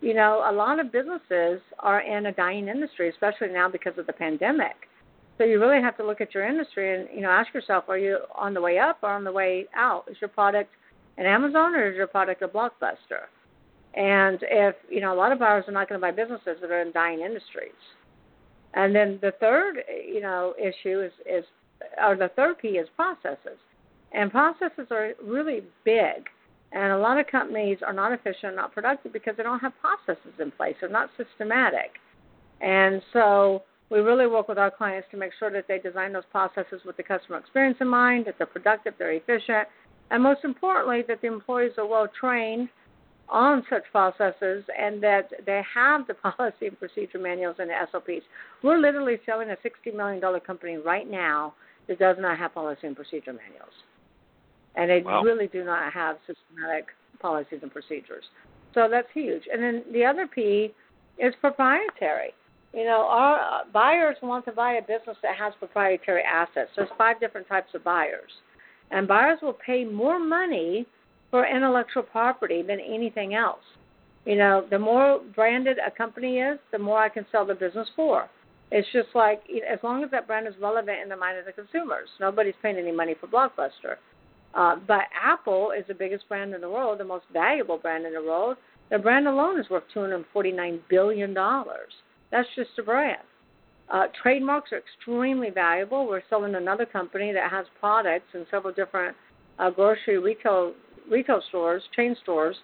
You 0.00 0.14
know, 0.14 0.44
a 0.48 0.52
lot 0.52 0.80
of 0.80 0.92
businesses 0.92 1.60
are 1.78 2.00
in 2.00 2.26
a 2.26 2.32
dying 2.32 2.68
industry, 2.68 3.08
especially 3.08 3.48
now 3.48 3.68
because 3.68 3.96
of 3.96 4.06
the 4.06 4.12
pandemic. 4.12 4.74
So 5.38 5.44
you 5.44 5.60
really 5.60 5.82
have 5.82 5.96
to 5.96 6.06
look 6.06 6.20
at 6.20 6.34
your 6.34 6.46
industry 6.46 6.94
and 6.94 7.08
you 7.14 7.22
know 7.22 7.30
ask 7.30 7.52
yourself: 7.54 7.84
Are 7.88 7.98
you 7.98 8.18
on 8.34 8.54
the 8.54 8.60
way 8.60 8.78
up 8.78 8.98
or 9.02 9.10
on 9.10 9.24
the 9.24 9.32
way 9.32 9.66
out? 9.74 10.04
Is 10.08 10.16
your 10.20 10.28
product 10.28 10.70
an 11.16 11.26
Amazon 11.26 11.74
or 11.74 11.90
is 11.90 11.96
your 11.96 12.06
product 12.06 12.42
a 12.42 12.48
blockbuster? 12.48 13.26
And 13.96 14.38
if 14.42 14.74
you 14.90 15.00
know 15.00 15.14
a 15.14 15.16
lot 15.16 15.32
of 15.32 15.38
buyers 15.38 15.64
are 15.68 15.72
not 15.72 15.88
going 15.88 16.00
to 16.00 16.04
buy 16.04 16.10
businesses 16.10 16.58
that 16.60 16.70
are 16.70 16.82
in 16.82 16.92
dying 16.92 17.20
industries. 17.20 17.72
And 18.74 18.94
then 18.94 19.18
the 19.22 19.32
third, 19.38 19.76
you 20.06 20.20
know, 20.20 20.54
issue 20.58 21.00
is 21.00 21.12
is 21.26 21.44
or 22.04 22.16
the 22.16 22.30
third 22.34 22.58
P 22.58 22.68
is 22.68 22.88
processes. 22.96 23.58
And 24.12 24.30
processes 24.30 24.88
are 24.90 25.12
really 25.22 25.62
big. 25.84 26.28
And 26.72 26.92
a 26.92 26.98
lot 26.98 27.18
of 27.20 27.26
companies 27.28 27.78
are 27.86 27.92
not 27.92 28.12
efficient, 28.12 28.56
not 28.56 28.72
productive 28.72 29.12
because 29.12 29.36
they 29.36 29.44
don't 29.44 29.60
have 29.60 29.72
processes 29.80 30.32
in 30.40 30.50
place. 30.50 30.74
They're 30.80 30.90
not 30.90 31.10
systematic. 31.16 31.92
And 32.60 33.00
so 33.12 33.62
we 33.90 34.00
really 34.00 34.26
work 34.26 34.48
with 34.48 34.58
our 34.58 34.72
clients 34.72 35.06
to 35.12 35.16
make 35.16 35.32
sure 35.38 35.52
that 35.52 35.66
they 35.68 35.78
design 35.78 36.12
those 36.12 36.24
processes 36.32 36.80
with 36.84 36.96
the 36.96 37.02
customer 37.04 37.38
experience 37.38 37.76
in 37.80 37.88
mind, 37.88 38.26
that 38.26 38.36
they're 38.38 38.46
productive, 38.46 38.94
they're 38.98 39.12
efficient, 39.12 39.68
and 40.10 40.22
most 40.22 40.44
importantly, 40.44 41.02
that 41.06 41.20
the 41.20 41.28
employees 41.28 41.72
are 41.78 41.86
well 41.86 42.08
trained 42.18 42.68
on 43.28 43.64
such 43.70 43.82
processes 43.90 44.64
and 44.78 45.02
that 45.02 45.30
they 45.46 45.62
have 45.74 46.06
the 46.06 46.14
policy 46.36 46.66
and 46.66 46.78
procedure 46.78 47.18
manuals 47.18 47.56
and 47.58 47.70
the 47.70 47.74
SOPs. 47.90 48.24
We're 48.62 48.78
literally 48.78 49.18
selling 49.26 49.50
a 49.50 49.56
$60 49.56 49.94
million 49.94 50.22
company 50.40 50.76
right 50.76 51.10
now 51.10 51.54
that 51.88 51.98
does 51.98 52.16
not 52.18 52.38
have 52.38 52.54
policy 52.54 52.86
and 52.86 52.96
procedure 52.96 53.32
manuals. 53.32 53.72
And 54.76 54.90
they 54.90 55.02
wow. 55.02 55.22
really 55.22 55.46
do 55.46 55.64
not 55.64 55.92
have 55.92 56.16
systematic 56.26 56.86
policies 57.20 57.60
and 57.62 57.72
procedures. 57.72 58.24
So 58.74 58.88
that's 58.90 59.08
huge. 59.14 59.42
And 59.52 59.62
then 59.62 59.84
the 59.92 60.04
other 60.04 60.26
P 60.26 60.72
is 61.18 61.32
proprietary. 61.40 62.34
You 62.72 62.84
know, 62.84 63.06
our 63.08 63.36
uh, 63.36 63.64
buyers 63.72 64.16
want 64.20 64.44
to 64.46 64.52
buy 64.52 64.74
a 64.74 64.80
business 64.80 65.16
that 65.22 65.36
has 65.36 65.52
proprietary 65.60 66.22
assets. 66.22 66.70
There's 66.74 66.88
five 66.98 67.20
different 67.20 67.46
types 67.46 67.68
of 67.74 67.84
buyers. 67.84 68.30
And 68.90 69.06
buyers 69.06 69.38
will 69.42 69.56
pay 69.64 69.84
more 69.84 70.18
money 70.18 70.86
for 71.34 71.44
intellectual 71.44 72.04
property 72.04 72.62
than 72.62 72.78
anything 72.78 73.34
else. 73.34 73.64
You 74.24 74.36
know, 74.36 74.64
the 74.70 74.78
more 74.78 75.20
branded 75.34 75.78
a 75.84 75.90
company 75.90 76.38
is, 76.38 76.60
the 76.70 76.78
more 76.78 77.00
I 77.00 77.08
can 77.08 77.26
sell 77.32 77.44
the 77.44 77.56
business 77.56 77.88
for. 77.96 78.28
It's 78.70 78.86
just 78.92 79.08
like 79.16 79.42
as 79.68 79.80
long 79.82 80.04
as 80.04 80.12
that 80.12 80.28
brand 80.28 80.46
is 80.46 80.54
relevant 80.62 81.00
in 81.02 81.08
the 81.08 81.16
mind 81.16 81.36
of 81.36 81.44
the 81.44 81.50
consumers. 81.50 82.08
Nobody's 82.20 82.54
paying 82.62 82.76
any 82.76 82.92
money 82.92 83.16
for 83.20 83.26
Blockbuster. 83.26 83.96
Uh, 84.54 84.76
but 84.86 85.06
Apple 85.20 85.72
is 85.76 85.84
the 85.88 85.94
biggest 85.94 86.28
brand 86.28 86.54
in 86.54 86.60
the 86.60 86.70
world, 86.70 87.00
the 87.00 87.04
most 87.04 87.24
valuable 87.32 87.78
brand 87.78 88.06
in 88.06 88.12
the 88.12 88.22
world. 88.22 88.56
The 88.92 88.98
brand 89.00 89.26
alone 89.26 89.58
is 89.58 89.68
worth 89.68 89.82
$249 89.92 90.78
billion. 90.88 91.34
That's 92.30 92.48
just 92.54 92.70
a 92.78 92.82
brand. 92.84 93.18
Uh, 93.92 94.04
trademarks 94.22 94.70
are 94.70 94.78
extremely 94.78 95.50
valuable. 95.50 96.06
We're 96.06 96.22
selling 96.30 96.54
another 96.54 96.86
company 96.86 97.32
that 97.32 97.50
has 97.50 97.66
products 97.80 98.28
in 98.34 98.46
several 98.52 98.72
different 98.72 99.16
uh, 99.58 99.70
grocery 99.70 100.18
retail 100.18 100.74
retail 101.10 101.42
stores, 101.48 101.82
chain 101.94 102.16
stores, 102.22 102.56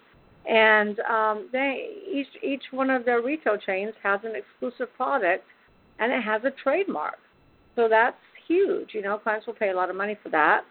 and 0.49 0.99
um, 1.01 1.49
they 1.51 1.89
each 2.11 2.27
each 2.43 2.63
one 2.71 2.89
of 2.89 3.05
their 3.05 3.21
retail 3.21 3.57
chains 3.57 3.93
has 4.01 4.19
an 4.23 4.33
exclusive 4.35 4.93
product, 4.95 5.45
and 5.99 6.11
it 6.11 6.23
has 6.23 6.41
a 6.43 6.51
trademark. 6.63 7.19
So 7.75 7.87
that's 7.89 8.17
huge. 8.47 8.89
You 8.93 9.01
know, 9.01 9.17
clients 9.17 9.47
will 9.47 9.53
pay 9.53 9.69
a 9.69 9.75
lot 9.75 9.89
of 9.89 9.95
money 9.95 10.17
for 10.21 10.29
that. 10.29 10.61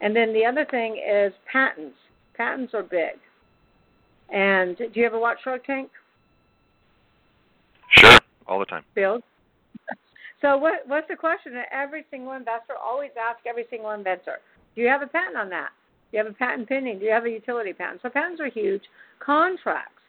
And 0.00 0.14
then 0.14 0.32
the 0.32 0.44
other 0.44 0.66
thing 0.70 1.00
is 1.08 1.32
patents. 1.50 1.96
Patents 2.36 2.74
are 2.74 2.82
big. 2.82 3.14
And 4.30 4.76
do 4.76 4.90
you 4.94 5.06
ever 5.06 5.18
watch 5.18 5.38
Shark 5.44 5.64
Tank? 5.64 5.90
Sure, 7.90 8.18
all 8.46 8.58
the 8.58 8.66
time. 8.66 8.84
Bill. 8.94 9.20
So 10.40 10.56
what 10.56 10.82
what's 10.88 11.06
the 11.06 11.14
question 11.14 11.52
that 11.52 11.66
every 11.70 12.04
single 12.10 12.32
investor 12.32 12.74
always 12.74 13.10
asks 13.16 13.42
every 13.46 13.64
single 13.70 13.92
inventor? 13.92 14.38
Do 14.74 14.80
you 14.80 14.88
have 14.88 15.00
a 15.00 15.06
patent 15.06 15.36
on 15.36 15.48
that? 15.50 15.68
Do 16.12 16.18
you 16.18 16.24
have 16.24 16.32
a 16.32 16.36
patent 16.36 16.68
pending? 16.68 16.98
Do 16.98 17.06
you 17.06 17.10
have 17.10 17.24
a 17.24 17.30
utility 17.30 17.72
patent? 17.72 18.02
So 18.02 18.10
patents 18.10 18.38
are 18.40 18.50
huge. 18.50 18.82
Contracts. 19.18 20.02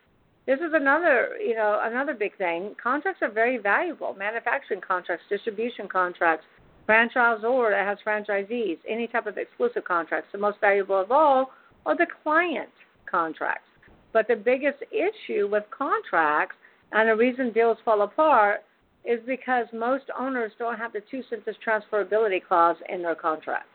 This 0.46 0.60
is 0.60 0.74
another, 0.74 1.38
you 1.40 1.56
know, 1.56 1.80
another 1.82 2.14
big 2.14 2.38
thing. 2.38 2.76
Contracts 2.82 3.22
are 3.22 3.32
very 3.32 3.58
valuable. 3.58 4.14
Manufacturing 4.20 4.82
contracts, 4.86 5.24
distribution 5.30 5.88
contracts, 5.88 6.46
franchisor 6.90 7.72
that 7.72 7.88
has 7.88 7.98
franchisees, 8.06 8.78
any 8.88 9.08
type 9.08 9.28
of 9.28 9.38
exclusive 9.38 9.86
contracts. 9.86 10.28
The 10.34 10.40
most 10.40 10.60
valuable 10.60 11.00
of 11.00 11.10
all 11.10 11.52
are 11.86 11.96
the 11.96 12.08
client 12.22 12.70
contracts. 13.10 13.70
But 14.12 14.28
the 14.28 14.36
biggest 14.36 14.84
issue 14.92 15.48
with 15.50 15.64
contracts 15.72 16.58
and 16.92 17.08
the 17.08 17.16
reason 17.16 17.54
deals 17.54 17.78
fall 17.86 18.02
apart 18.02 18.66
is 19.06 19.22
because 19.26 19.68
most 19.72 20.04
owners 20.20 20.52
don't 20.60 20.78
have 20.78 20.92
the 20.92 21.02
two 21.10 21.24
sentence 21.30 21.56
transferability 21.66 22.46
clause 22.46 22.76
in 22.90 23.02
their 23.02 23.16
contract 23.16 23.68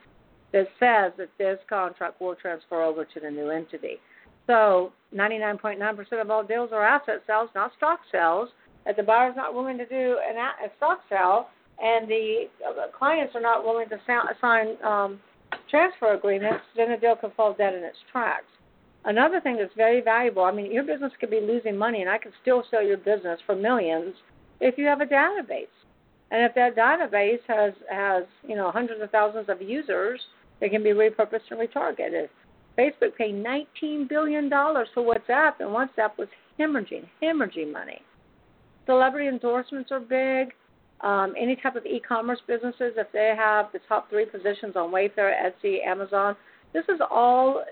that 0.53 0.67
says 0.79 1.13
that 1.19 1.29
this 1.39 1.59
contract 1.69 2.21
will 2.21 2.35
transfer 2.35 2.83
over 2.83 3.05
to 3.05 3.21
the 3.21 3.31
new 3.31 3.51
entity. 3.51 3.97
So 4.47 4.93
99.9% 5.15 6.21
of 6.21 6.31
all 6.31 6.43
deals 6.43 6.71
are 6.73 6.85
asset 6.85 7.23
sales, 7.27 7.51
not 7.55 7.73
stock 7.77 8.01
sales. 8.11 8.49
If 8.87 8.97
the 8.97 9.03
buyer 9.03 9.31
is 9.31 9.37
not 9.37 9.55
willing 9.55 9.77
to 9.79 9.87
do 9.87 10.19
an, 10.27 10.37
a 10.37 10.75
stock 10.79 11.01
sale 11.11 11.49
and 11.81 12.09
the 12.09 12.49
clients 12.99 13.35
are 13.35 13.43
not 13.43 13.65
willing 13.65 13.89
to 13.91 13.99
sign 14.41 14.67
um, 14.85 15.21
transfer 15.71 16.15
agreements, 16.15 16.65
then 16.77 16.91
the 16.91 16.97
deal 16.97 17.17
can 17.17 17.31
fall 17.37 17.55
dead 17.55 17.75
in 17.75 17.83
its 17.83 17.99
tracks. 18.11 18.47
Another 19.05 19.41
thing 19.41 19.57
that's 19.57 19.73
very 19.77 20.01
valuable, 20.01 20.43
I 20.43 20.53
mean, 20.53 20.73
your 20.73 20.85
business 20.85 21.13
could 21.21 21.31
be 21.31 21.41
losing 21.41 21.77
money, 21.77 22.01
and 22.01 22.11
I 22.11 22.19
can 22.19 22.33
still 22.43 22.65
sell 22.71 22.83
your 22.83 22.97
business 22.97 23.39
for 23.47 23.55
millions 23.55 24.15
if 24.61 24.77
you 24.77 24.87
have 24.87 25.01
a 25.01 25.07
database. 25.07 25.67
And 26.31 26.43
if 26.45 26.55
that 26.57 26.77
database 26.77 27.41
has 27.47 27.73
has 27.91 28.25
you 28.47 28.55
know 28.55 28.71
hundreds 28.71 29.03
of 29.03 29.11
thousands 29.11 29.49
of 29.49 29.63
users, 29.63 30.21
they 30.61 30.69
can 30.69 30.83
be 30.83 30.91
repurposed 30.91 31.51
and 31.51 31.61
retargeted. 31.61 32.29
Facebook 32.79 33.17
paid 33.17 33.35
19 33.35 34.07
billion 34.09 34.49
dollars 34.49 34.89
for 34.95 35.03
WhatsApp, 35.03 35.55
and 35.61 35.69
WhatsApp 35.71 36.17
was 36.17 36.29
hemorrhaging 36.59 37.07
hemorrhaging 37.23 37.73
money. 37.73 38.01
Celebrity 38.87 39.29
endorsements 39.29 39.91
are 39.91 40.01
big. 40.01 40.55
Um, 41.01 41.35
any 41.39 41.55
type 41.57 41.77
of 41.77 41.87
e-commerce 41.87 42.41
businesses, 42.49 42.95
if 42.97 43.07
they 43.13 43.33
have 43.37 43.67
the 43.73 43.79
top 43.89 44.11
three 44.11 44.25
positions 44.25 44.75
on 44.75 44.91
Wayfair, 44.91 45.33
Etsy, 45.33 45.85
Amazon, 45.87 46.35
this 46.73 46.85
is 46.89 47.01
all 47.09 47.63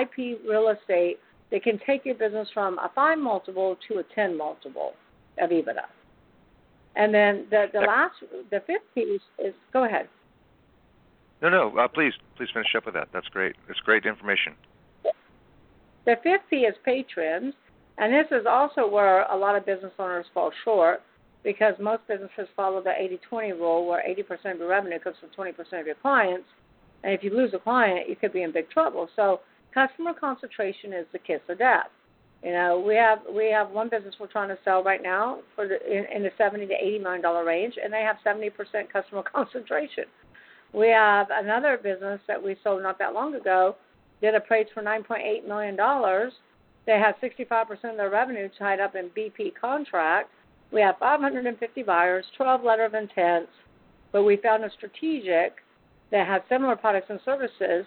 IP 0.00 0.38
real 0.48 0.68
estate 0.68 1.18
that 1.50 1.62
can 1.62 1.78
take 1.86 2.04
your 2.04 2.14
business 2.14 2.48
from 2.54 2.78
a 2.78 2.90
five 2.94 3.18
multiple 3.18 3.76
to 3.88 3.98
a 3.98 4.02
ten 4.14 4.36
multiple 4.36 4.92
of 5.38 5.50
EBITDA. 5.50 5.84
And 6.96 7.12
then 7.14 7.46
the 7.50 7.66
the 7.72 7.80
last, 7.80 8.14
the 8.50 8.60
fifth 8.66 8.82
piece 8.94 9.20
is 9.38 9.54
go 9.72 9.84
ahead. 9.84 10.08
No, 11.42 11.48
no, 11.48 11.78
uh, 11.78 11.88
please, 11.88 12.12
please 12.36 12.48
finish 12.52 12.74
up 12.76 12.84
with 12.86 12.94
that. 12.94 13.08
That's 13.12 13.28
great. 13.28 13.56
It's 13.68 13.80
great 13.80 14.04
information. 14.04 14.54
The 16.04 16.16
fifth 16.22 16.42
P 16.48 16.56
is 16.58 16.74
patrons, 16.84 17.54
and 17.98 18.12
this 18.12 18.26
is 18.30 18.46
also 18.48 18.86
where 18.86 19.22
a 19.24 19.36
lot 19.36 19.56
of 19.56 19.64
business 19.66 19.92
owners 19.98 20.26
fall 20.34 20.50
short 20.64 21.02
because 21.42 21.74
most 21.80 22.06
businesses 22.08 22.48
follow 22.54 22.82
the 22.82 22.90
80-20 23.32 23.52
rule, 23.52 23.86
where 23.86 24.02
80% 24.06 24.52
of 24.52 24.58
your 24.58 24.68
revenue 24.68 24.98
comes 24.98 25.16
from 25.20 25.30
20% 25.30 25.80
of 25.80 25.86
your 25.86 25.94
clients, 25.96 26.46
and 27.02 27.14
if 27.14 27.22
you 27.22 27.34
lose 27.34 27.52
a 27.54 27.58
client, 27.58 28.08
you 28.08 28.16
could 28.16 28.32
be 28.32 28.42
in 28.42 28.52
big 28.52 28.68
trouble. 28.70 29.08
So 29.16 29.40
customer 29.72 30.12
concentration 30.12 30.92
is 30.92 31.06
the 31.12 31.18
kiss 31.18 31.40
of 31.48 31.58
death. 31.58 31.88
You 32.42 32.52
know, 32.52 32.82
we 32.86 32.94
have 32.94 33.18
we 33.34 33.50
have 33.50 33.70
one 33.70 33.90
business 33.90 34.14
we're 34.18 34.26
trying 34.26 34.48
to 34.48 34.56
sell 34.64 34.82
right 34.82 35.02
now 35.02 35.40
for 35.54 35.68
the 35.68 35.76
in, 35.86 36.06
in 36.16 36.22
the 36.22 36.30
seventy 36.38 36.66
to 36.66 36.72
eighty 36.72 36.98
million 36.98 37.20
dollar 37.20 37.44
range, 37.44 37.74
and 37.82 37.92
they 37.92 38.00
have 38.00 38.16
seventy 38.24 38.48
percent 38.48 38.90
customer 38.90 39.22
concentration. 39.34 40.04
We 40.72 40.88
have 40.88 41.28
another 41.30 41.78
business 41.82 42.20
that 42.28 42.42
we 42.42 42.56
sold 42.62 42.82
not 42.82 42.98
that 42.98 43.12
long 43.12 43.34
ago, 43.34 43.76
did 44.20 44.34
a 44.34 44.40
price 44.40 44.66
for 44.72 44.82
nine 44.82 45.02
point 45.02 45.22
eight 45.24 45.46
million 45.46 45.76
dollars. 45.76 46.32
They 46.86 46.98
have 46.98 47.14
sixty 47.20 47.44
five 47.44 47.68
percent 47.68 47.92
of 47.92 47.96
their 47.96 48.10
revenue 48.10 48.48
tied 48.58 48.80
up 48.80 48.94
in 48.94 49.10
BP 49.10 49.52
contracts. 49.60 50.32
We 50.72 50.80
have 50.80 50.96
five 50.98 51.20
hundred 51.20 51.46
and 51.46 51.58
fifty 51.58 51.82
buyers, 51.82 52.24
twelve 52.36 52.62
letter 52.62 52.84
of 52.84 52.94
intents, 52.94 53.50
but 54.12 54.22
we 54.22 54.36
found 54.36 54.64
a 54.64 54.70
strategic 54.70 55.56
that 56.10 56.26
had 56.26 56.42
similar 56.48 56.76
products 56.76 57.06
and 57.08 57.20
services, 57.24 57.86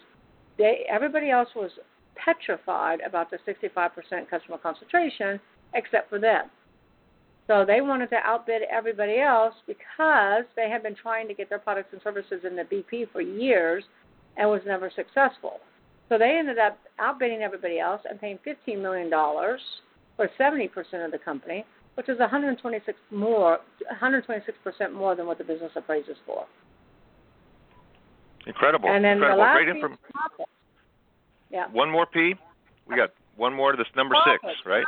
they 0.57 0.85
everybody 0.89 1.29
else 1.29 1.49
was 1.55 1.71
petrified 2.15 2.99
about 3.05 3.29
the 3.31 3.37
65% 3.47 4.29
customer 4.29 4.57
concentration 4.57 5.39
except 5.73 6.09
for 6.09 6.19
them. 6.19 6.45
So 7.47 7.65
they 7.65 7.81
wanted 7.81 8.09
to 8.11 8.17
outbid 8.17 8.61
everybody 8.71 9.19
else 9.19 9.53
because 9.67 10.43
they 10.55 10.69
had 10.69 10.81
been 10.81 10.95
trying 10.95 11.27
to 11.27 11.33
get 11.33 11.49
their 11.49 11.59
products 11.59 11.89
and 11.91 12.01
services 12.01 12.41
in 12.47 12.55
the 12.55 12.63
BP 12.63 13.11
for 13.11 13.21
years 13.21 13.83
and 14.37 14.49
was 14.49 14.61
never 14.65 14.89
successful. 14.95 15.59
So 16.09 16.17
they 16.17 16.37
ended 16.37 16.57
up 16.57 16.79
outbidding 16.99 17.41
everybody 17.41 17.79
else 17.79 18.01
and 18.09 18.19
paying 18.19 18.39
$15 18.45 18.81
million 18.81 19.09
for 19.09 20.29
70% 20.39 20.69
of 21.05 21.11
the 21.11 21.17
company, 21.17 21.65
which 21.95 22.07
is 22.07 22.19
126 22.19 22.97
more, 23.11 23.59
126% 24.01 24.93
more 24.93 25.15
than 25.15 25.25
what 25.25 25.37
the 25.37 25.43
business 25.43 25.71
appraises 25.75 26.15
for. 26.25 26.45
Incredible. 28.45 28.89
And 28.89 29.03
then 29.03 29.13
Incredible. 29.13 29.37
the 29.37 29.43
last 29.43 29.63
Great 29.63 29.81
profit. 30.11 30.45
Yeah. 31.49 31.67
One 31.71 31.89
more 31.89 32.05
P. 32.05 32.35
We 32.87 32.95
got 32.95 33.11
one 33.37 33.53
more 33.53 33.71
to 33.71 33.77
this 33.77 33.87
number 33.95 34.15
Profits. 34.15 34.43
six, 34.43 34.65
right? 34.65 34.83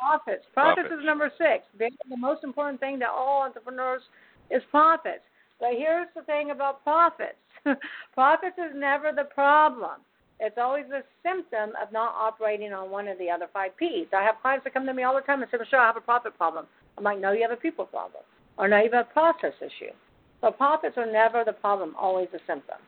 Profits. 0.00 0.44
Profits. 0.54 0.88
Profits. 0.88 1.00
is 1.00 1.06
number 1.06 1.30
six. 1.36 1.64
The 1.78 2.16
most 2.16 2.42
important 2.42 2.80
thing 2.80 2.98
to 3.00 3.08
all 3.08 3.42
entrepreneurs 3.42 4.02
is 4.50 4.62
profits. 4.70 5.22
But 5.60 5.76
here's 5.76 6.08
the 6.16 6.22
thing 6.22 6.50
about 6.50 6.82
profits. 6.82 7.36
profits 8.14 8.56
is 8.56 8.72
never 8.74 9.12
the 9.14 9.24
problem. 9.24 10.00
It's 10.40 10.56
always 10.56 10.86
the 10.88 11.04
symptom 11.22 11.76
of 11.80 11.92
not 11.92 12.14
operating 12.16 12.72
on 12.72 12.90
one 12.90 13.08
of 13.08 13.18
the 13.18 13.28
other 13.28 13.46
five 13.52 13.76
P's. 13.76 14.06
I 14.16 14.22
have 14.22 14.36
clients 14.40 14.64
that 14.64 14.72
come 14.72 14.86
to 14.86 14.94
me 14.94 15.02
all 15.02 15.14
the 15.14 15.20
time 15.20 15.42
and 15.42 15.50
say, 15.50 15.58
Michelle, 15.58 15.80
I 15.80 15.86
have 15.86 15.98
a 15.98 16.00
profit 16.00 16.36
problem. 16.38 16.64
I'm 16.96 17.04
like, 17.04 17.20
no, 17.20 17.32
you 17.32 17.42
have 17.42 17.50
a 17.50 17.60
people 17.60 17.84
problem. 17.84 18.22
Or 18.56 18.66
no, 18.66 18.78
you 18.78 18.90
have 18.90 19.06
a 19.06 19.12
process 19.12 19.52
issue. 19.60 19.92
So 20.40 20.50
profits 20.50 20.96
are 20.96 21.10
never 21.10 21.44
the 21.44 21.52
problem, 21.52 21.94
always 22.00 22.28
a 22.32 22.38
symptom. 22.46 22.78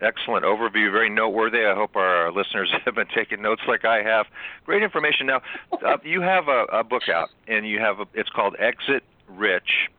Excellent 0.00 0.44
overview, 0.44 0.90
very 0.90 1.10
noteworthy. 1.10 1.64
I 1.64 1.74
hope 1.74 1.94
our 1.94 2.32
listeners 2.32 2.72
have 2.84 2.94
been 2.94 3.08
taking 3.14 3.42
notes 3.42 3.62
like 3.68 3.84
I 3.84 4.02
have. 4.02 4.26
Great 4.64 4.82
information. 4.82 5.26
Now, 5.26 5.42
uh, 5.72 5.98
you 6.04 6.22
have 6.22 6.48
a, 6.48 6.64
a 6.72 6.84
book 6.84 7.08
out, 7.08 7.28
and 7.46 7.66
you 7.68 7.78
have 7.80 8.00
a, 8.00 8.06
it's 8.14 8.30
called 8.30 8.56
Exit 8.58 9.04
Rich, 9.28 9.90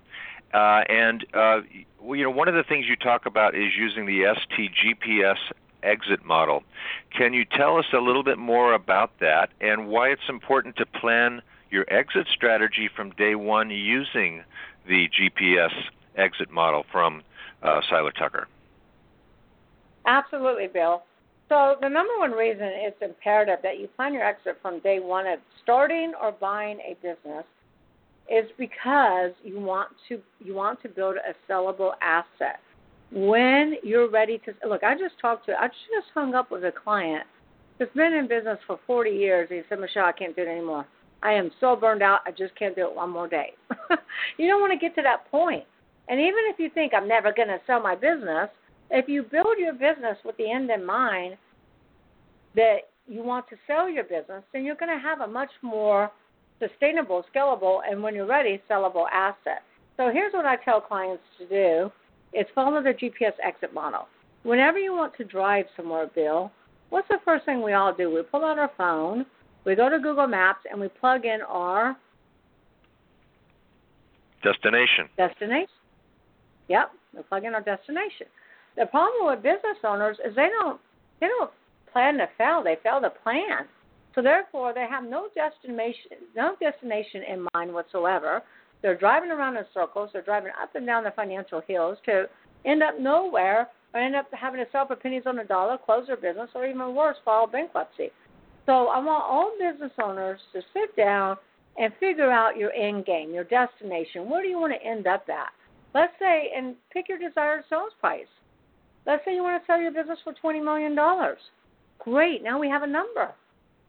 Uh, 0.54 0.84
and 0.90 1.26
uh, 1.34 1.62
well, 2.00 2.16
you 2.18 2.24
know, 2.24 2.32
one 2.32 2.48
of 2.48 2.56
the 2.56 2.64
things 2.64 2.88
you 2.88 2.96
talk 2.96 3.26
about 3.26 3.56
is 3.56 3.72
using 3.78 4.06
the 4.06 4.24
STGPS 4.24 5.38
exit 5.84 6.26
model. 6.26 6.64
Can 7.16 7.34
you 7.34 7.46
tell 7.46 7.78
us 7.78 7.86
a 7.94 8.00
little 8.00 8.24
bit 8.24 8.38
more 8.38 8.74
about 8.74 9.12
that 9.20 9.50
and 9.62 9.88
why 9.88 10.10
it's 10.10 10.30
important 10.30 10.76
to 10.78 10.86
plan 10.86 11.42
your 11.70 11.86
exit 11.88 12.28
strategy 12.34 12.90
from 12.94 13.12
day 13.12 13.36
one 13.36 13.70
using 13.70 14.44
the 14.88 15.10
GPS 15.10 15.72
exit 16.16 16.52
model 16.52 16.86
from 16.92 17.24
uh, 17.64 17.82
Seiler 17.90 18.12
Tucker? 18.12 18.48
Absolutely, 20.06 20.68
Bill. 20.68 21.04
So 21.50 21.76
the 21.82 21.90
number 21.90 22.18
one 22.18 22.32
reason 22.32 22.64
it's 22.64 22.98
imperative 23.02 23.60
that 23.64 23.80
you 23.80 23.88
plan 23.96 24.14
your 24.14 24.24
exit 24.24 24.58
from 24.62 24.80
day 24.80 25.00
one 25.00 25.28
of 25.28 25.40
starting 25.64 26.14
or 26.22 26.32
buying 26.32 26.80
a 26.80 26.94
business 26.96 27.44
is 28.30 28.50
because 28.58 29.32
you 29.44 29.60
want 29.60 29.90
to 30.08 30.22
you 30.40 30.54
want 30.54 30.82
to 30.82 30.90
build 30.90 31.16
a 31.18 31.52
sellable 31.52 31.92
asset. 32.02 32.60
When 33.12 33.76
you're 33.84 34.10
ready 34.10 34.40
to 34.46 34.68
look, 34.68 34.84
I 34.84 34.94
just 34.94 35.20
talked 35.20 35.46
to 35.48 35.54
I 35.54 35.68
just 35.68 36.08
hung 36.14 36.36
up 36.36 36.52
with 36.52 36.64
a 36.64 36.72
client 36.72 37.26
that's 37.78 37.94
been 37.96 38.14
in 38.14 38.28
business 38.28 38.60
for 38.66 38.80
40 38.88 39.10
years. 39.10 39.50
He 39.50 39.62
said, 39.68 39.80
Michelle, 39.80 40.06
I 40.06 40.12
can't 40.12 40.36
do 40.36 40.44
it 40.44 40.48
anymore. 40.48 40.86
I 41.24 41.34
am 41.34 41.52
so 41.60 41.76
burned 41.76 42.02
out. 42.02 42.20
I 42.26 42.32
just 42.32 42.56
can't 42.56 42.76
do 42.76 42.88
it 42.88 42.96
one 42.96 43.10
more 43.10 43.28
day. 43.28 43.54
you 44.38 44.48
don't 44.48 44.62
want 44.62 44.72
to 44.72 44.80
get 44.80 44.96
to 44.96 45.02
that 45.02 45.30
point. 45.30 45.64
And 46.08 46.20
even 46.20 46.40
if 46.48 46.60
you 46.60 46.70
think 46.70 46.94
I'm 46.94 47.08
never 47.08 47.34
going 47.34 47.48
to 47.48 47.60
sell 47.68 47.82
my 47.82 47.96
business, 47.96 48.50
if 48.92 49.08
you 49.08 49.24
build 49.24 49.58
your 49.58 49.74
business 49.74 50.18
with 50.24 50.38
the 50.38 50.52
end 50.52 50.70
in 50.70 50.86
mind 50.86 51.38
that 52.56 52.90
you 53.08 53.24
want 53.24 53.48
to 53.50 53.56
sell 53.66 53.90
your 53.90 54.04
business, 54.04 54.44
then 54.54 54.64
you're 54.64 54.76
going 54.76 54.96
to 54.96 55.02
have 55.02 55.22
a 55.22 55.28
much 55.28 55.50
more 55.62 56.12
sustainable, 56.60 57.24
scalable, 57.34 57.80
and 57.90 58.04
when 58.04 58.14
you're 58.14 58.28
ready, 58.28 58.62
sellable 58.70 59.06
asset. 59.12 59.64
So 59.98 60.10
here's 60.12 60.34
what 60.34 60.46
I 60.46 60.58
tell 60.58 60.82
clients 60.82 61.24
to 61.40 61.48
do 61.48 61.92
is 62.34 62.46
follow 62.54 62.84
the 62.84 62.90
GPS 62.90 63.34
exit 63.44 63.74
model. 63.74 64.08
Whenever 64.44 64.78
you 64.78 64.94
want 64.94 65.16
to 65.18 65.24
drive 65.24 65.66
somewhere, 65.76 66.10
Bill, 66.14 66.52
what's 66.90 67.08
the 67.08 67.20
first 67.24 67.46
thing 67.46 67.62
we 67.62 67.74
all 67.74 67.94
do? 67.94 68.14
We 68.14 68.22
pull 68.24 68.44
out 68.44 68.60
our 68.60 68.72
phone, 68.78 69.26
we 69.66 69.76
go 69.76 69.90
to 69.90 70.00
Google 70.00 70.28
Maps, 70.28 70.62
and 70.70 70.80
we 70.80 70.88
plug 70.88 71.26
in 71.26 71.40
our 71.48 71.96
destination. 74.44 75.08
Destination. 75.18 75.68
Yep, 76.68 76.92
we 77.16 77.24
plug 77.24 77.44
in 77.46 77.54
our 77.54 77.62
destination. 77.62 78.28
The 78.78 78.86
problem 78.86 79.28
with 79.28 79.44
business 79.44 79.78
owners 79.84 80.18
is 80.26 80.36
they 80.36 80.50
don't 80.60 80.80
they 81.20 81.28
don't 81.28 81.52
plan 81.92 82.18
to 82.18 82.28
fail; 82.38 82.64
they 82.64 82.78
fail 82.84 83.02
to 83.02 83.10
plan. 83.10 83.68
So 84.16 84.22
therefore, 84.22 84.74
they 84.74 84.88
have 84.90 85.04
no 85.04 85.28
destination 85.36 86.12
no 86.36 86.56
destination 86.60 87.24
in 87.24 87.48
mind 87.54 87.74
whatsoever. 87.74 88.42
They're 88.82 88.98
driving 88.98 89.32
around 89.32 89.58
in 89.58 89.66
circles. 89.74 90.10
They're 90.12 90.22
driving 90.22 90.52
up 90.62 90.76
and 90.76 90.86
down 90.86 91.04
the 91.04 91.12
financial 91.12 91.62
hills 91.68 91.98
to 92.06 92.26
end 92.66 92.82
up 92.82 93.00
nowhere 93.00 93.70
or 93.94 94.00
end 94.00 94.16
up 94.16 94.28
having 94.32 94.64
to 94.64 94.72
sell 94.72 94.88
for 94.88 94.96
pennies 94.96 95.24
on 95.26 95.36
the 95.36 95.44
dollar, 95.44 95.78
close 95.78 96.08
their 96.08 96.16
business, 96.16 96.50
or 96.56 96.66
even 96.66 96.96
worse, 96.96 97.18
file 97.26 97.48
bankruptcy. 97.48 98.10
So 98.66 98.88
I 98.88 99.00
want 99.00 99.24
all 99.24 99.52
business 99.60 99.92
owners 100.02 100.40
to 100.54 100.62
sit 100.74 100.96
down 100.96 101.38
and 101.78 101.94
figure 102.00 102.32
out 102.32 102.58
your 102.58 102.72
end 102.74 103.06
game, 103.06 103.34
your 103.34 103.44
destination. 103.44 104.30
Where 104.30 104.42
do 104.42 104.48
you 104.48 104.60
want 104.60 104.74
to 104.74 104.88
end 104.88 105.08
up 105.08 105.28
at? 105.30 105.52
Let's 105.94 106.14
say, 106.20 106.52
and 106.56 106.76
pick 106.92 107.10
your 107.10 107.18
desired 107.18 107.64
sales 107.70 107.92
price. 108.00 108.28
Let's 109.06 109.24
say 109.26 109.34
you 109.34 109.44
want 109.44 109.62
to 109.62 109.66
sell 109.66 109.82
your 109.82 109.92
business 109.92 110.20
for 110.24 110.34
$20 110.34 110.64
million. 110.64 110.98
Great, 112.00 112.44
now 112.44 112.60
we 112.60 112.70
have 112.70 112.84
a 112.84 112.88
number. 112.88 113.32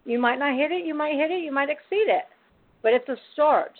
You 0.04 0.18
might 0.18 0.38
not 0.38 0.56
hit 0.56 0.72
it, 0.72 0.84
you 0.84 0.94
might 0.94 1.14
hit 1.14 1.30
it, 1.30 1.42
you 1.42 1.52
might 1.52 1.70
exceed 1.70 2.08
it, 2.08 2.24
but 2.82 2.92
it's 2.92 3.08
a 3.08 3.16
start. 3.32 3.72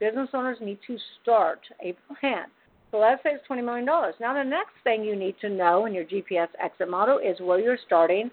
Business 0.00 0.30
owners 0.34 0.58
need 0.60 0.78
to 0.86 0.96
start 1.22 1.60
a 1.80 1.94
plan. 2.18 2.46
So 2.90 2.98
let's 2.98 3.22
say 3.22 3.30
it's 3.30 3.46
$20 3.48 3.64
million. 3.64 3.86
Now, 3.86 4.34
the 4.34 4.42
next 4.42 4.72
thing 4.84 5.02
you 5.04 5.16
need 5.16 5.36
to 5.40 5.48
know 5.48 5.86
in 5.86 5.94
your 5.94 6.04
GPS 6.04 6.48
exit 6.62 6.90
model 6.90 7.18
is 7.18 7.40
where 7.40 7.58
you're 7.58 7.78
starting 7.86 8.30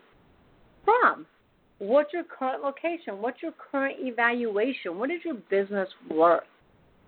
from. 0.84 1.26
What's 1.78 2.12
your 2.12 2.26
current 2.26 2.62
location? 2.62 3.22
What's 3.22 3.42
your 3.42 3.54
current 3.72 3.98
evaluation? 4.00 4.98
What 4.98 5.12
is 5.12 5.22
your 5.24 5.36
business 5.50 5.88
worth? 6.10 6.44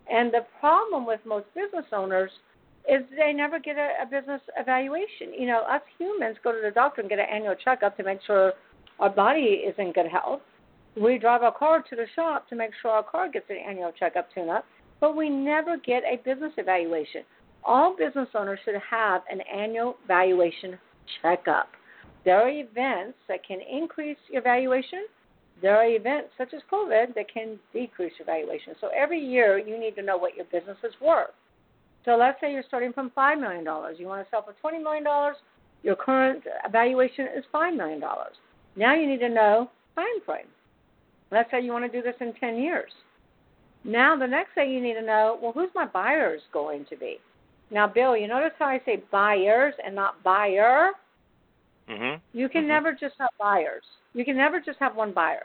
And 0.09 0.31
the 0.31 0.45
problem 0.59 1.05
with 1.05 1.19
most 1.25 1.47
business 1.53 1.85
owners 1.91 2.31
is 2.89 3.03
they 3.17 3.33
never 3.33 3.59
get 3.59 3.77
a, 3.77 3.89
a 4.01 4.05
business 4.05 4.41
evaluation. 4.57 5.33
You 5.37 5.47
know, 5.47 5.63
us 5.63 5.81
humans 5.97 6.37
go 6.43 6.51
to 6.51 6.59
the 6.63 6.71
doctor 6.71 7.01
and 7.01 7.09
get 7.09 7.19
an 7.19 7.27
annual 7.31 7.55
checkup 7.55 7.97
to 7.97 8.03
make 8.03 8.19
sure 8.25 8.53
our 8.99 9.09
body 9.09 9.63
is 9.67 9.75
in 9.77 9.91
good 9.91 10.07
health. 10.07 10.41
We 10.95 11.17
drive 11.17 11.43
our 11.43 11.57
car 11.57 11.83
to 11.89 11.95
the 11.95 12.05
shop 12.15 12.49
to 12.49 12.55
make 12.55 12.71
sure 12.81 12.91
our 12.91 13.03
car 13.03 13.29
gets 13.29 13.45
an 13.49 13.57
annual 13.57 13.91
checkup 13.97 14.33
tune 14.33 14.49
up, 14.49 14.65
but 14.99 15.15
we 15.15 15.29
never 15.29 15.77
get 15.77 16.03
a 16.03 16.17
business 16.17 16.51
evaluation. 16.57 17.23
All 17.63 17.95
business 17.95 18.27
owners 18.35 18.59
should 18.65 18.75
have 18.89 19.21
an 19.31 19.39
annual 19.41 19.95
valuation 20.07 20.77
checkup. 21.21 21.69
There 22.25 22.41
are 22.41 22.49
events 22.49 23.17
that 23.27 23.45
can 23.45 23.59
increase 23.61 24.17
your 24.29 24.41
valuation. 24.41 25.05
There 25.61 25.77
are 25.77 25.85
events 25.85 26.29
such 26.37 26.53
as 26.53 26.61
COVID 26.71 27.15
that 27.15 27.31
can 27.31 27.57
decrease 27.73 28.13
your 28.19 28.25
valuation. 28.25 28.73
So 28.81 28.89
every 28.95 29.19
year 29.19 29.57
you 29.59 29.79
need 29.79 29.95
to 29.95 30.01
know 30.01 30.17
what 30.17 30.35
your 30.35 30.45
business 30.45 30.77
is 30.83 30.93
worth. 31.01 31.29
So 32.05 32.15
let's 32.15 32.39
say 32.41 32.51
you're 32.51 32.63
starting 32.67 32.93
from 32.93 33.11
$5 33.11 33.39
million. 33.39 33.63
You 33.97 34.07
want 34.07 34.25
to 34.25 34.29
sell 34.29 34.43
for 34.43 34.55
$20 34.63 34.81
million. 34.81 35.03
Your 35.83 35.95
current 35.95 36.43
valuation 36.71 37.27
is 37.37 37.43
$5 37.53 37.77
million. 37.77 38.01
Now 38.75 38.95
you 38.95 39.07
need 39.07 39.19
to 39.19 39.29
know 39.29 39.69
time 39.95 40.05
frame. 40.25 40.47
Let's 41.31 41.49
say 41.51 41.61
you 41.61 41.71
want 41.71 41.91
to 41.91 42.01
do 42.01 42.03
this 42.03 42.15
in 42.19 42.33
10 42.33 42.57
years. 42.57 42.91
Now 43.83 44.15
the 44.17 44.27
next 44.27 44.53
thing 44.53 44.71
you 44.71 44.81
need 44.81 44.95
to 44.95 45.01
know, 45.01 45.39
well, 45.41 45.53
who's 45.53 45.69
my 45.73 45.85
buyers 45.85 46.41
going 46.51 46.85
to 46.89 46.95
be? 46.95 47.17
Now, 47.71 47.87
Bill, 47.87 48.17
you 48.17 48.27
notice 48.27 48.51
how 48.59 48.65
I 48.65 48.81
say 48.85 49.01
buyers 49.11 49.73
and 49.83 49.95
not 49.95 50.21
buyer? 50.23 50.89
Mm-hmm. 51.89 52.37
You 52.37 52.49
can 52.49 52.63
mm-hmm. 52.63 52.67
never 52.67 52.91
just 52.91 53.15
have 53.19 53.29
buyers. 53.39 53.83
You 54.13 54.25
can 54.25 54.35
never 54.35 54.59
just 54.59 54.77
have 54.79 54.95
one 54.95 55.13
buyer. 55.13 55.43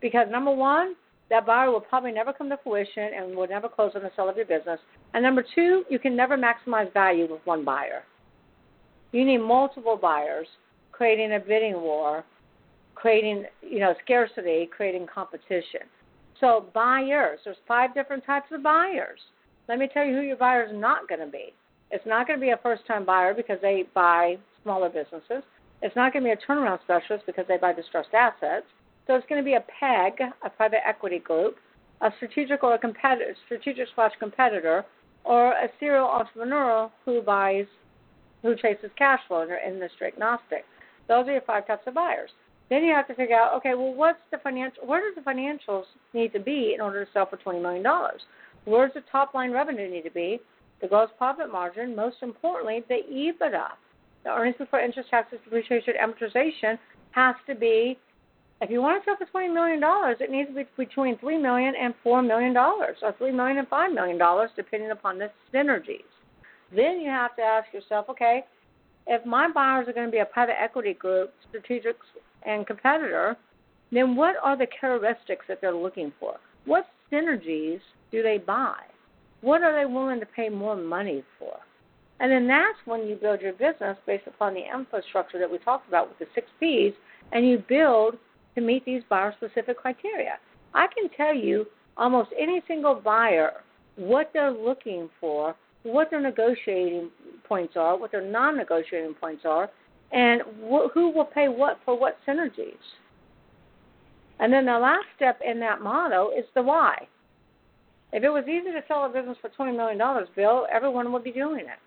Because 0.00 0.26
number 0.30 0.50
one, 0.50 0.94
that 1.30 1.46
buyer 1.46 1.70
will 1.70 1.80
probably 1.80 2.12
never 2.12 2.32
come 2.32 2.48
to 2.50 2.58
fruition 2.62 3.10
and 3.16 3.36
will 3.36 3.48
never 3.48 3.68
close 3.68 3.92
on 3.94 4.02
the 4.02 4.10
sale 4.14 4.28
of 4.28 4.36
your 4.36 4.46
business. 4.46 4.78
And 5.14 5.22
number 5.22 5.44
two, 5.54 5.84
you 5.90 5.98
can 5.98 6.14
never 6.14 6.36
maximize 6.36 6.92
value 6.92 7.26
with 7.30 7.40
one 7.44 7.64
buyer. 7.64 8.04
You 9.12 9.24
need 9.24 9.38
multiple 9.38 9.98
buyers, 10.00 10.46
creating 10.92 11.32
a 11.34 11.40
bidding 11.40 11.80
war, 11.80 12.24
creating 12.94 13.44
you 13.62 13.80
know 13.80 13.94
scarcity, 14.04 14.68
creating 14.74 15.06
competition. 15.12 15.82
So 16.40 16.66
buyers, 16.74 17.40
there's 17.44 17.56
five 17.66 17.94
different 17.94 18.24
types 18.24 18.46
of 18.52 18.62
buyers. 18.62 19.18
Let 19.68 19.78
me 19.78 19.88
tell 19.92 20.04
you 20.04 20.14
who 20.14 20.22
your 20.22 20.36
buyer 20.36 20.64
is 20.64 20.70
not 20.72 21.08
going 21.08 21.20
to 21.20 21.26
be. 21.26 21.52
It's 21.90 22.04
not 22.06 22.26
going 22.26 22.38
to 22.38 22.44
be 22.44 22.50
a 22.50 22.58
first-time 22.62 23.04
buyer 23.04 23.32
because 23.32 23.58
they 23.62 23.84
buy 23.94 24.36
smaller 24.62 24.88
businesses. 24.88 25.42
It's 25.82 25.94
not 25.96 26.12
going 26.12 26.24
to 26.24 26.28
be 26.28 26.32
a 26.32 26.46
turnaround 26.46 26.80
specialist 26.82 27.26
because 27.26 27.44
they 27.48 27.56
buy 27.56 27.72
distressed 27.72 28.12
assets. 28.12 28.66
So 29.06 29.14
it's 29.14 29.26
going 29.28 29.40
to 29.40 29.44
be 29.44 29.54
a 29.54 29.60
PEG, 29.60 30.20
a 30.44 30.50
private 30.50 30.80
equity 30.86 31.18
group, 31.18 31.56
a 32.00 32.10
strategic 32.16 32.62
or 32.62 32.74
a 32.74 32.78
competitor, 32.78 33.34
strategic 33.46 33.88
slash 33.94 34.12
competitor, 34.18 34.84
or 35.24 35.52
a 35.52 35.68
serial 35.80 36.06
entrepreneur 36.06 36.90
who 37.04 37.22
buys, 37.22 37.66
who 38.42 38.54
chases 38.56 38.90
cash 38.96 39.20
flow 39.28 39.42
and 39.42 39.50
they're 39.50 39.66
industry 39.66 40.08
agnostic. 40.08 40.64
Those 41.08 41.26
are 41.28 41.32
your 41.32 41.40
five 41.42 41.66
types 41.66 41.86
of 41.86 41.94
buyers. 41.94 42.30
Then 42.68 42.84
you 42.84 42.92
have 42.92 43.06
to 43.06 43.14
figure 43.14 43.36
out, 43.36 43.54
okay, 43.54 43.74
well, 43.74 43.94
what's 43.94 44.18
the 44.32 44.38
financial? 44.38 44.86
Where 44.86 45.00
does 45.00 45.14
the 45.14 45.28
financials 45.28 45.84
need 46.12 46.32
to 46.32 46.40
be 46.40 46.72
in 46.74 46.80
order 46.80 47.04
to 47.04 47.10
sell 47.12 47.26
for 47.26 47.36
twenty 47.36 47.60
million 47.60 47.84
dollars? 47.84 48.20
Where's 48.64 48.92
the 48.94 49.02
top 49.12 49.34
line 49.34 49.52
revenue 49.52 49.88
need 49.88 50.02
to 50.02 50.10
be? 50.10 50.40
The 50.80 50.88
gross 50.88 51.08
profit 51.16 51.50
margin. 51.52 51.94
Most 51.94 52.16
importantly, 52.22 52.82
the 52.88 53.02
EBITDA, 53.08 53.68
the 54.24 54.30
earnings 54.30 54.56
before 54.58 54.80
interest, 54.80 55.10
taxes, 55.10 55.38
depreciation, 55.44 55.94
amortization 56.02 56.76
has 57.12 57.36
to 57.46 57.54
be 57.54 57.98
if 58.60 58.70
you 58.70 58.80
want 58.80 59.02
to 59.02 59.04
sell 59.04 59.16
for 59.16 59.30
twenty 59.30 59.48
million 59.48 59.80
dollars, 59.80 60.16
it 60.20 60.30
needs 60.30 60.48
to 60.48 60.54
be 60.54 60.64
between 60.76 61.18
three 61.18 61.38
million 61.38 61.74
and 61.80 61.94
four 62.02 62.22
million 62.22 62.54
dollars, 62.54 62.96
or 63.02 63.12
three 63.18 63.32
million 63.32 63.58
and 63.58 63.68
five 63.68 63.92
million 63.92 64.18
dollars, 64.18 64.50
depending 64.56 64.90
upon 64.90 65.18
the 65.18 65.30
synergies. 65.52 66.08
Then 66.74 67.00
you 67.00 67.10
have 67.10 67.36
to 67.36 67.42
ask 67.42 67.72
yourself, 67.72 68.06
okay, 68.08 68.44
if 69.06 69.24
my 69.24 69.50
buyers 69.52 69.86
are 69.88 69.92
going 69.92 70.06
to 70.06 70.12
be 70.12 70.18
a 70.18 70.24
private 70.24 70.60
equity 70.60 70.94
group, 70.94 71.32
strategic 71.48 71.96
and 72.44 72.66
competitor, 72.66 73.36
then 73.92 74.16
what 74.16 74.34
are 74.42 74.56
the 74.56 74.66
characteristics 74.80 75.44
that 75.48 75.60
they're 75.60 75.74
looking 75.74 76.12
for? 76.18 76.36
What 76.64 76.86
synergies 77.12 77.80
do 78.10 78.22
they 78.22 78.38
buy? 78.38 78.78
What 79.42 79.62
are 79.62 79.74
they 79.78 79.90
willing 79.90 80.18
to 80.20 80.26
pay 80.26 80.48
more 80.48 80.76
money 80.76 81.22
for? 81.38 81.56
And 82.18 82.32
then 82.32 82.48
that's 82.48 82.78
when 82.86 83.06
you 83.06 83.14
build 83.16 83.42
your 83.42 83.52
business 83.52 83.96
based 84.06 84.26
upon 84.26 84.54
the 84.54 84.62
infrastructure 84.74 85.38
that 85.38 85.50
we 85.50 85.58
talked 85.58 85.86
about 85.86 86.08
with 86.08 86.18
the 86.18 86.26
six 86.34 86.48
P's, 86.58 86.94
and 87.32 87.46
you 87.46 87.62
build 87.68 88.16
to 88.56 88.60
meet 88.60 88.84
these 88.84 89.02
buyer 89.08 89.32
specific 89.36 89.78
criteria. 89.78 90.38
I 90.74 90.86
can 90.88 91.08
tell 91.16 91.34
you 91.34 91.66
almost 91.96 92.30
any 92.38 92.60
single 92.66 92.96
buyer 92.96 93.52
what 93.96 94.30
they're 94.32 94.50
looking 94.50 95.08
for, 95.20 95.54
what 95.84 96.10
their 96.10 96.20
negotiating 96.20 97.10
points 97.44 97.74
are, 97.76 97.96
what 97.96 98.10
their 98.10 98.28
non 98.28 98.56
negotiating 98.56 99.14
points 99.14 99.42
are, 99.44 99.70
and 100.12 100.42
wh- 100.62 100.92
who 100.92 101.10
will 101.10 101.24
pay 101.24 101.48
what 101.48 101.78
for 101.84 101.98
what 101.98 102.18
synergies. 102.26 102.74
And 104.38 104.52
then 104.52 104.66
the 104.66 104.78
last 104.78 105.06
step 105.16 105.40
in 105.46 105.60
that 105.60 105.80
model 105.80 106.32
is 106.36 106.44
the 106.54 106.62
why. 106.62 107.06
If 108.12 108.22
it 108.22 108.28
was 108.28 108.44
easy 108.44 108.72
to 108.72 108.82
sell 108.86 109.06
a 109.06 109.08
business 109.08 109.36
for 109.40 109.50
$20 109.50 109.76
million, 109.76 109.98
Bill, 110.36 110.66
everyone 110.72 111.12
would 111.12 111.24
be 111.24 111.32
doing 111.32 111.60
it. 111.60 111.80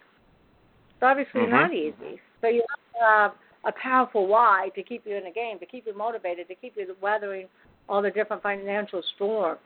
It's 0.89 1.03
obviously 1.03 1.41
mm-hmm. 1.41 1.51
not 1.51 1.73
easy. 1.73 2.19
So 2.41 2.47
you 2.47 2.63
have 2.69 2.93
to 2.93 3.05
have 3.05 3.31
a 3.65 3.71
powerful 3.71 4.27
why 4.27 4.69
to 4.75 4.83
keep 4.83 5.05
you 5.05 5.15
in 5.15 5.23
the 5.23 5.31
game, 5.31 5.59
to 5.59 5.65
keep 5.65 5.85
you 5.85 5.97
motivated, 5.97 6.47
to 6.47 6.55
keep 6.55 6.75
you 6.77 6.95
weathering 7.01 7.47
all 7.87 8.01
the 8.01 8.11
different 8.11 8.41
financial 8.41 9.01
storms 9.15 9.59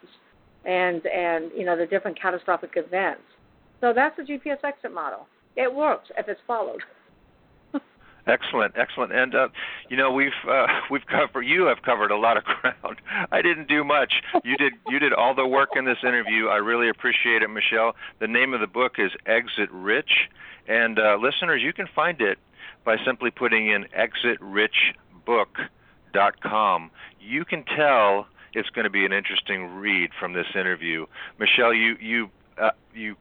and 0.66 1.06
and 1.06 1.52
you 1.56 1.66
know 1.66 1.78
the 1.78 1.86
different 1.86 2.20
catastrophic 2.20 2.72
events. 2.76 3.22
So 3.82 3.94
that's 3.94 4.16
the 4.16 4.24
GPS 4.24 4.64
exit 4.64 4.94
model. 4.94 5.28
It 5.56 5.74
works 5.74 6.10
if 6.18 6.28
it's 6.28 6.40
followed. 6.48 6.82
Excellent, 8.26 8.74
excellent. 8.78 9.12
And 9.12 9.36
uh, 9.36 9.50
you 9.90 9.98
know 9.98 10.10
we've 10.12 10.32
uh, 10.50 10.68
we've 10.92 11.06
covered 11.06 11.42
you 11.42 11.64
have 11.66 11.82
covered 11.84 12.10
a 12.12 12.18
lot 12.18 12.38
of 12.38 12.44
ground. 12.62 13.02
I 13.32 13.42
didn't 13.42 13.68
do 13.68 13.84
much. 13.84 14.14
You 14.46 14.56
did 14.56 14.74
you 14.88 15.00
did 15.00 15.12
all 15.12 15.36
the 15.36 15.46
work 15.46 15.72
in 15.76 15.84
this 15.84 15.98
interview. 16.04 16.48
I 16.48 16.56
really 16.56 16.88
appreciate 16.88 17.42
it, 17.42 17.50
Michelle. 17.50 17.96
The 18.22 18.28
name 18.28 18.54
of 18.54 18.62
the 18.62 18.68
book 18.68 18.94
is 18.98 19.12
Exit 19.26 19.70
Rich, 19.72 20.30
and 20.68 20.98
uh, 20.98 21.18
listeners, 21.22 21.62
you 21.62 21.74
can 21.74 21.88
find 21.94 22.22
it 22.22 22.38
by 22.84 22.98
simply 23.06 23.32
putting 23.32 23.70
in 23.70 23.86
exitrichbook.com. 23.98 26.92
You 27.20 27.46
can 27.46 27.64
tell 27.64 28.28
it's 28.54 28.70
going 28.70 28.84
to 28.84 28.90
be 28.90 29.06
an 29.06 29.14
interesting 29.14 29.76
read 29.76 30.12
from 30.20 30.34
this 30.34 30.48
interview. 30.56 31.06
Michelle, 31.40 31.74
you 31.74 31.96
you 32.00 32.30
uh, 32.58 32.72
you 32.94 33.16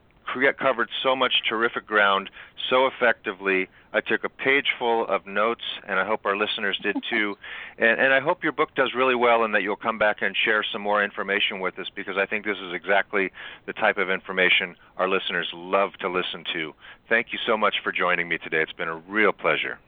covered 0.59 0.89
so 1.01 1.15
much 1.15 1.33
terrific 1.47 1.85
ground 1.85 2.29
so 2.69 2.87
effectively. 2.87 3.67
I 3.93 4.01
took 4.01 4.23
a 4.23 4.29
page 4.29 4.67
full 4.79 5.05
of 5.07 5.27
notes, 5.27 5.63
and 5.87 5.99
I 5.99 6.05
hope 6.05 6.25
our 6.25 6.35
listeners 6.35 6.79
did 6.81 6.95
too. 7.09 7.35
And, 7.77 7.99
and 7.99 8.13
I 8.13 8.19
hope 8.19 8.43
your 8.43 8.51
book 8.51 8.73
does 8.75 8.93
really 8.95 9.15
well 9.15 9.43
and 9.43 9.53
that 9.53 9.61
you'll 9.61 9.75
come 9.75 9.99
back 9.99 10.17
and 10.21 10.35
share 10.45 10.65
some 10.71 10.81
more 10.81 11.03
information 11.03 11.59
with 11.59 11.77
us 11.77 11.87
because 11.95 12.15
I 12.17 12.25
think 12.25 12.45
this 12.45 12.57
is 12.57 12.73
exactly 12.73 13.31
the 13.65 13.73
type 13.73 13.97
of 13.97 14.09
information 14.09 14.75
our 14.97 15.07
listeners 15.07 15.47
love 15.53 15.91
to 16.01 16.09
listen 16.09 16.43
to. 16.53 16.73
Thank 17.09 17.27
you 17.31 17.39
so 17.45 17.55
much 17.57 17.75
for 17.83 17.91
joining 17.91 18.27
me 18.27 18.37
today. 18.37 18.61
It's 18.61 18.73
been 18.73 18.87
a 18.87 18.97
real 18.97 19.31
pleasure. 19.31 19.79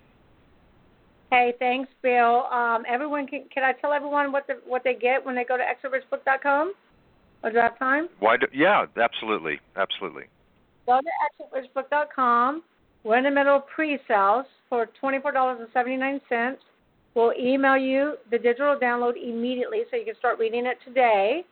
Hey, 1.32 1.54
thanks, 1.58 1.90
Bill. 2.02 2.46
Um, 2.52 2.84
everyone, 2.88 3.28
can, 3.28 3.46
can 3.52 3.64
I 3.64 3.74
tell 3.74 3.92
everyone 3.92 4.32
what 4.32 4.48
the, 4.48 4.60
what 4.66 4.84
they 4.84 4.94
get 4.94 5.26
when 5.26 5.36
they 5.36 5.44
go 5.44 5.58
to 5.58 5.64
exitrichbook.com? 5.64 6.74
Or 7.44 7.52
do 7.52 7.60
I 7.60 7.64
have 7.64 7.78
time? 7.78 8.08
Why? 8.20 8.38
Do, 8.38 8.48
yeah, 8.54 8.86
absolutely, 8.98 9.60
absolutely. 9.76 10.26
Go 10.86 11.00
to 11.00 11.44
exitrichbook.com. 11.44 12.64
We're 13.04 13.18
in 13.18 13.24
the 13.24 13.32
middle 13.32 13.58
of 13.58 13.68
pre-sales 13.68 14.46
for 14.70 14.88
$24.79. 15.02 16.56
We'll 17.14 17.34
email 17.40 17.78
you 17.78 18.16
the 18.30 18.38
digital 18.38 18.78
download 18.82 19.14
immediately 19.22 19.84
so 19.90 19.98
you 19.98 20.06
can 20.06 20.16
start 20.18 20.40
reading 20.40 20.66
it 20.66 20.78
today. 20.86 21.44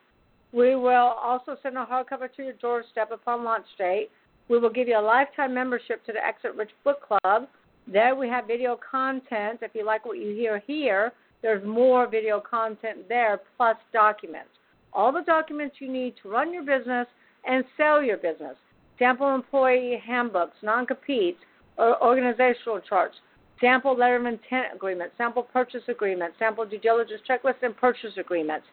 We 0.52 0.76
will 0.76 1.16
also 1.22 1.58
send 1.64 1.78
a 1.78 1.86
hardcover 1.86 2.34
to 2.36 2.44
your 2.44 2.54
doorstep 2.54 3.12
upon 3.12 3.44
launch 3.44 3.66
date. 3.78 4.10
We 4.50 4.60
will 4.60 4.70
give 4.70 4.88
you 4.88 5.00
a 5.00 5.02
lifetime 5.02 5.54
membership 5.54 6.06
to 6.06 6.12
the 6.12 6.26
Exit 6.26 6.56
Rich 6.56 6.72
Book 6.84 6.98
Club. 7.08 7.48
There 7.88 8.16
we 8.16 8.28
have 8.30 8.48
video 8.48 8.78
content. 8.92 9.60
If 9.62 9.72
you 9.74 9.86
like 9.86 10.06
what 10.06 10.18
you 10.18 10.36
hear 10.36 10.62
here, 10.68 11.14
there's 11.42 11.66
more 11.66 12.08
video 12.08 12.40
content 12.40 13.08
there 13.10 13.42
plus 13.58 13.78
documents 13.92 14.50
all 14.96 15.12
the 15.12 15.22
documents 15.22 15.78
you 15.80 15.92
need 15.92 16.14
to 16.22 16.30
run 16.30 16.54
your 16.54 16.64
business 16.64 17.08
and 17.46 17.64
sell 17.78 18.02
your 18.02 18.18
business. 18.18 18.56
Sample 19.00 19.34
employee 19.34 20.02
handbooks, 20.06 20.56
non-competes, 20.62 21.40
or 21.78 22.02
organizational 22.04 22.80
charts, 22.82 23.16
sample 23.60 23.98
letter 23.98 24.18
of 24.18 24.26
intent 24.26 24.68
agreements, 24.74 25.14
sample 25.18 25.44
purchase 25.44 25.82
agreements, 25.88 26.36
sample 26.38 26.66
due 26.66 26.78
diligence 26.78 27.22
checklist, 27.28 27.64
and 27.64 27.76
purchase 27.76 28.12
agreements. 28.18 28.66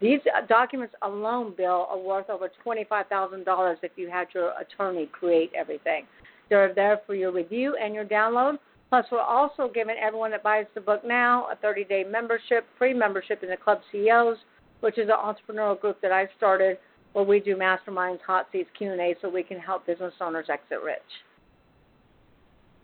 These 0.00 0.20
documents 0.48 0.94
alone, 1.02 1.54
Bill, 1.56 1.86
are 1.90 1.98
worth 1.98 2.30
over 2.30 2.50
$25,000 2.64 3.76
if 3.82 3.92
you 3.96 4.08
had 4.08 4.28
your 4.34 4.52
attorney 4.60 5.06
create 5.06 5.52
everything. 5.56 6.06
They're 6.48 6.74
there 6.74 7.00
for 7.06 7.14
your 7.14 7.32
review 7.32 7.76
and 7.82 7.94
your 7.94 8.04
download. 8.04 8.58
Plus, 8.90 9.04
we're 9.12 9.20
also 9.20 9.70
giving 9.72 9.96
everyone 10.00 10.30
that 10.30 10.42
buys 10.42 10.66
the 10.74 10.80
book 10.80 11.04
now 11.04 11.48
a 11.52 11.56
30-day 11.56 12.04
membership, 12.10 12.64
free 12.78 12.94
membership 12.94 13.42
in 13.42 13.50
the 13.50 13.56
Club 13.56 13.80
CEOs 13.92 14.38
which 14.80 14.98
is 14.98 15.08
an 15.08 15.16
entrepreneurial 15.16 15.80
group 15.80 16.00
that 16.00 16.12
I 16.12 16.28
started 16.36 16.78
where 17.12 17.24
we 17.24 17.40
do 17.40 17.56
masterminds, 17.56 18.20
hot 18.20 18.48
seats, 18.52 18.70
Q&A 18.76 19.16
so 19.20 19.28
we 19.28 19.42
can 19.42 19.58
help 19.58 19.86
business 19.86 20.14
owners 20.20 20.46
exit 20.48 20.80
rich. 20.84 20.98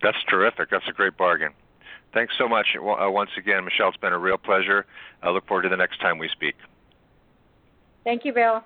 That's 0.02 0.22
terrific. 0.28 0.70
That's 0.70 0.88
a 0.88 0.92
great 0.92 1.16
bargain. 1.16 1.52
Thanks 2.12 2.34
so 2.38 2.48
much 2.48 2.66
uh, 2.76 3.10
once 3.10 3.30
again, 3.36 3.64
Michelle. 3.64 3.88
It's 3.88 3.96
been 3.96 4.12
a 4.12 4.18
real 4.18 4.38
pleasure. 4.38 4.86
I 5.22 5.30
look 5.30 5.46
forward 5.46 5.62
to 5.62 5.68
the 5.68 5.76
next 5.76 6.00
time 6.00 6.18
we 6.18 6.28
speak. 6.28 6.54
Thank 8.04 8.24
you, 8.24 8.32
Bill. 8.32 8.62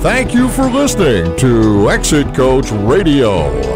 Thank 0.00 0.34
you 0.34 0.48
for 0.50 0.64
listening 0.64 1.34
to 1.38 1.90
Exit 1.90 2.34
Coach 2.34 2.70
Radio. 2.70 3.73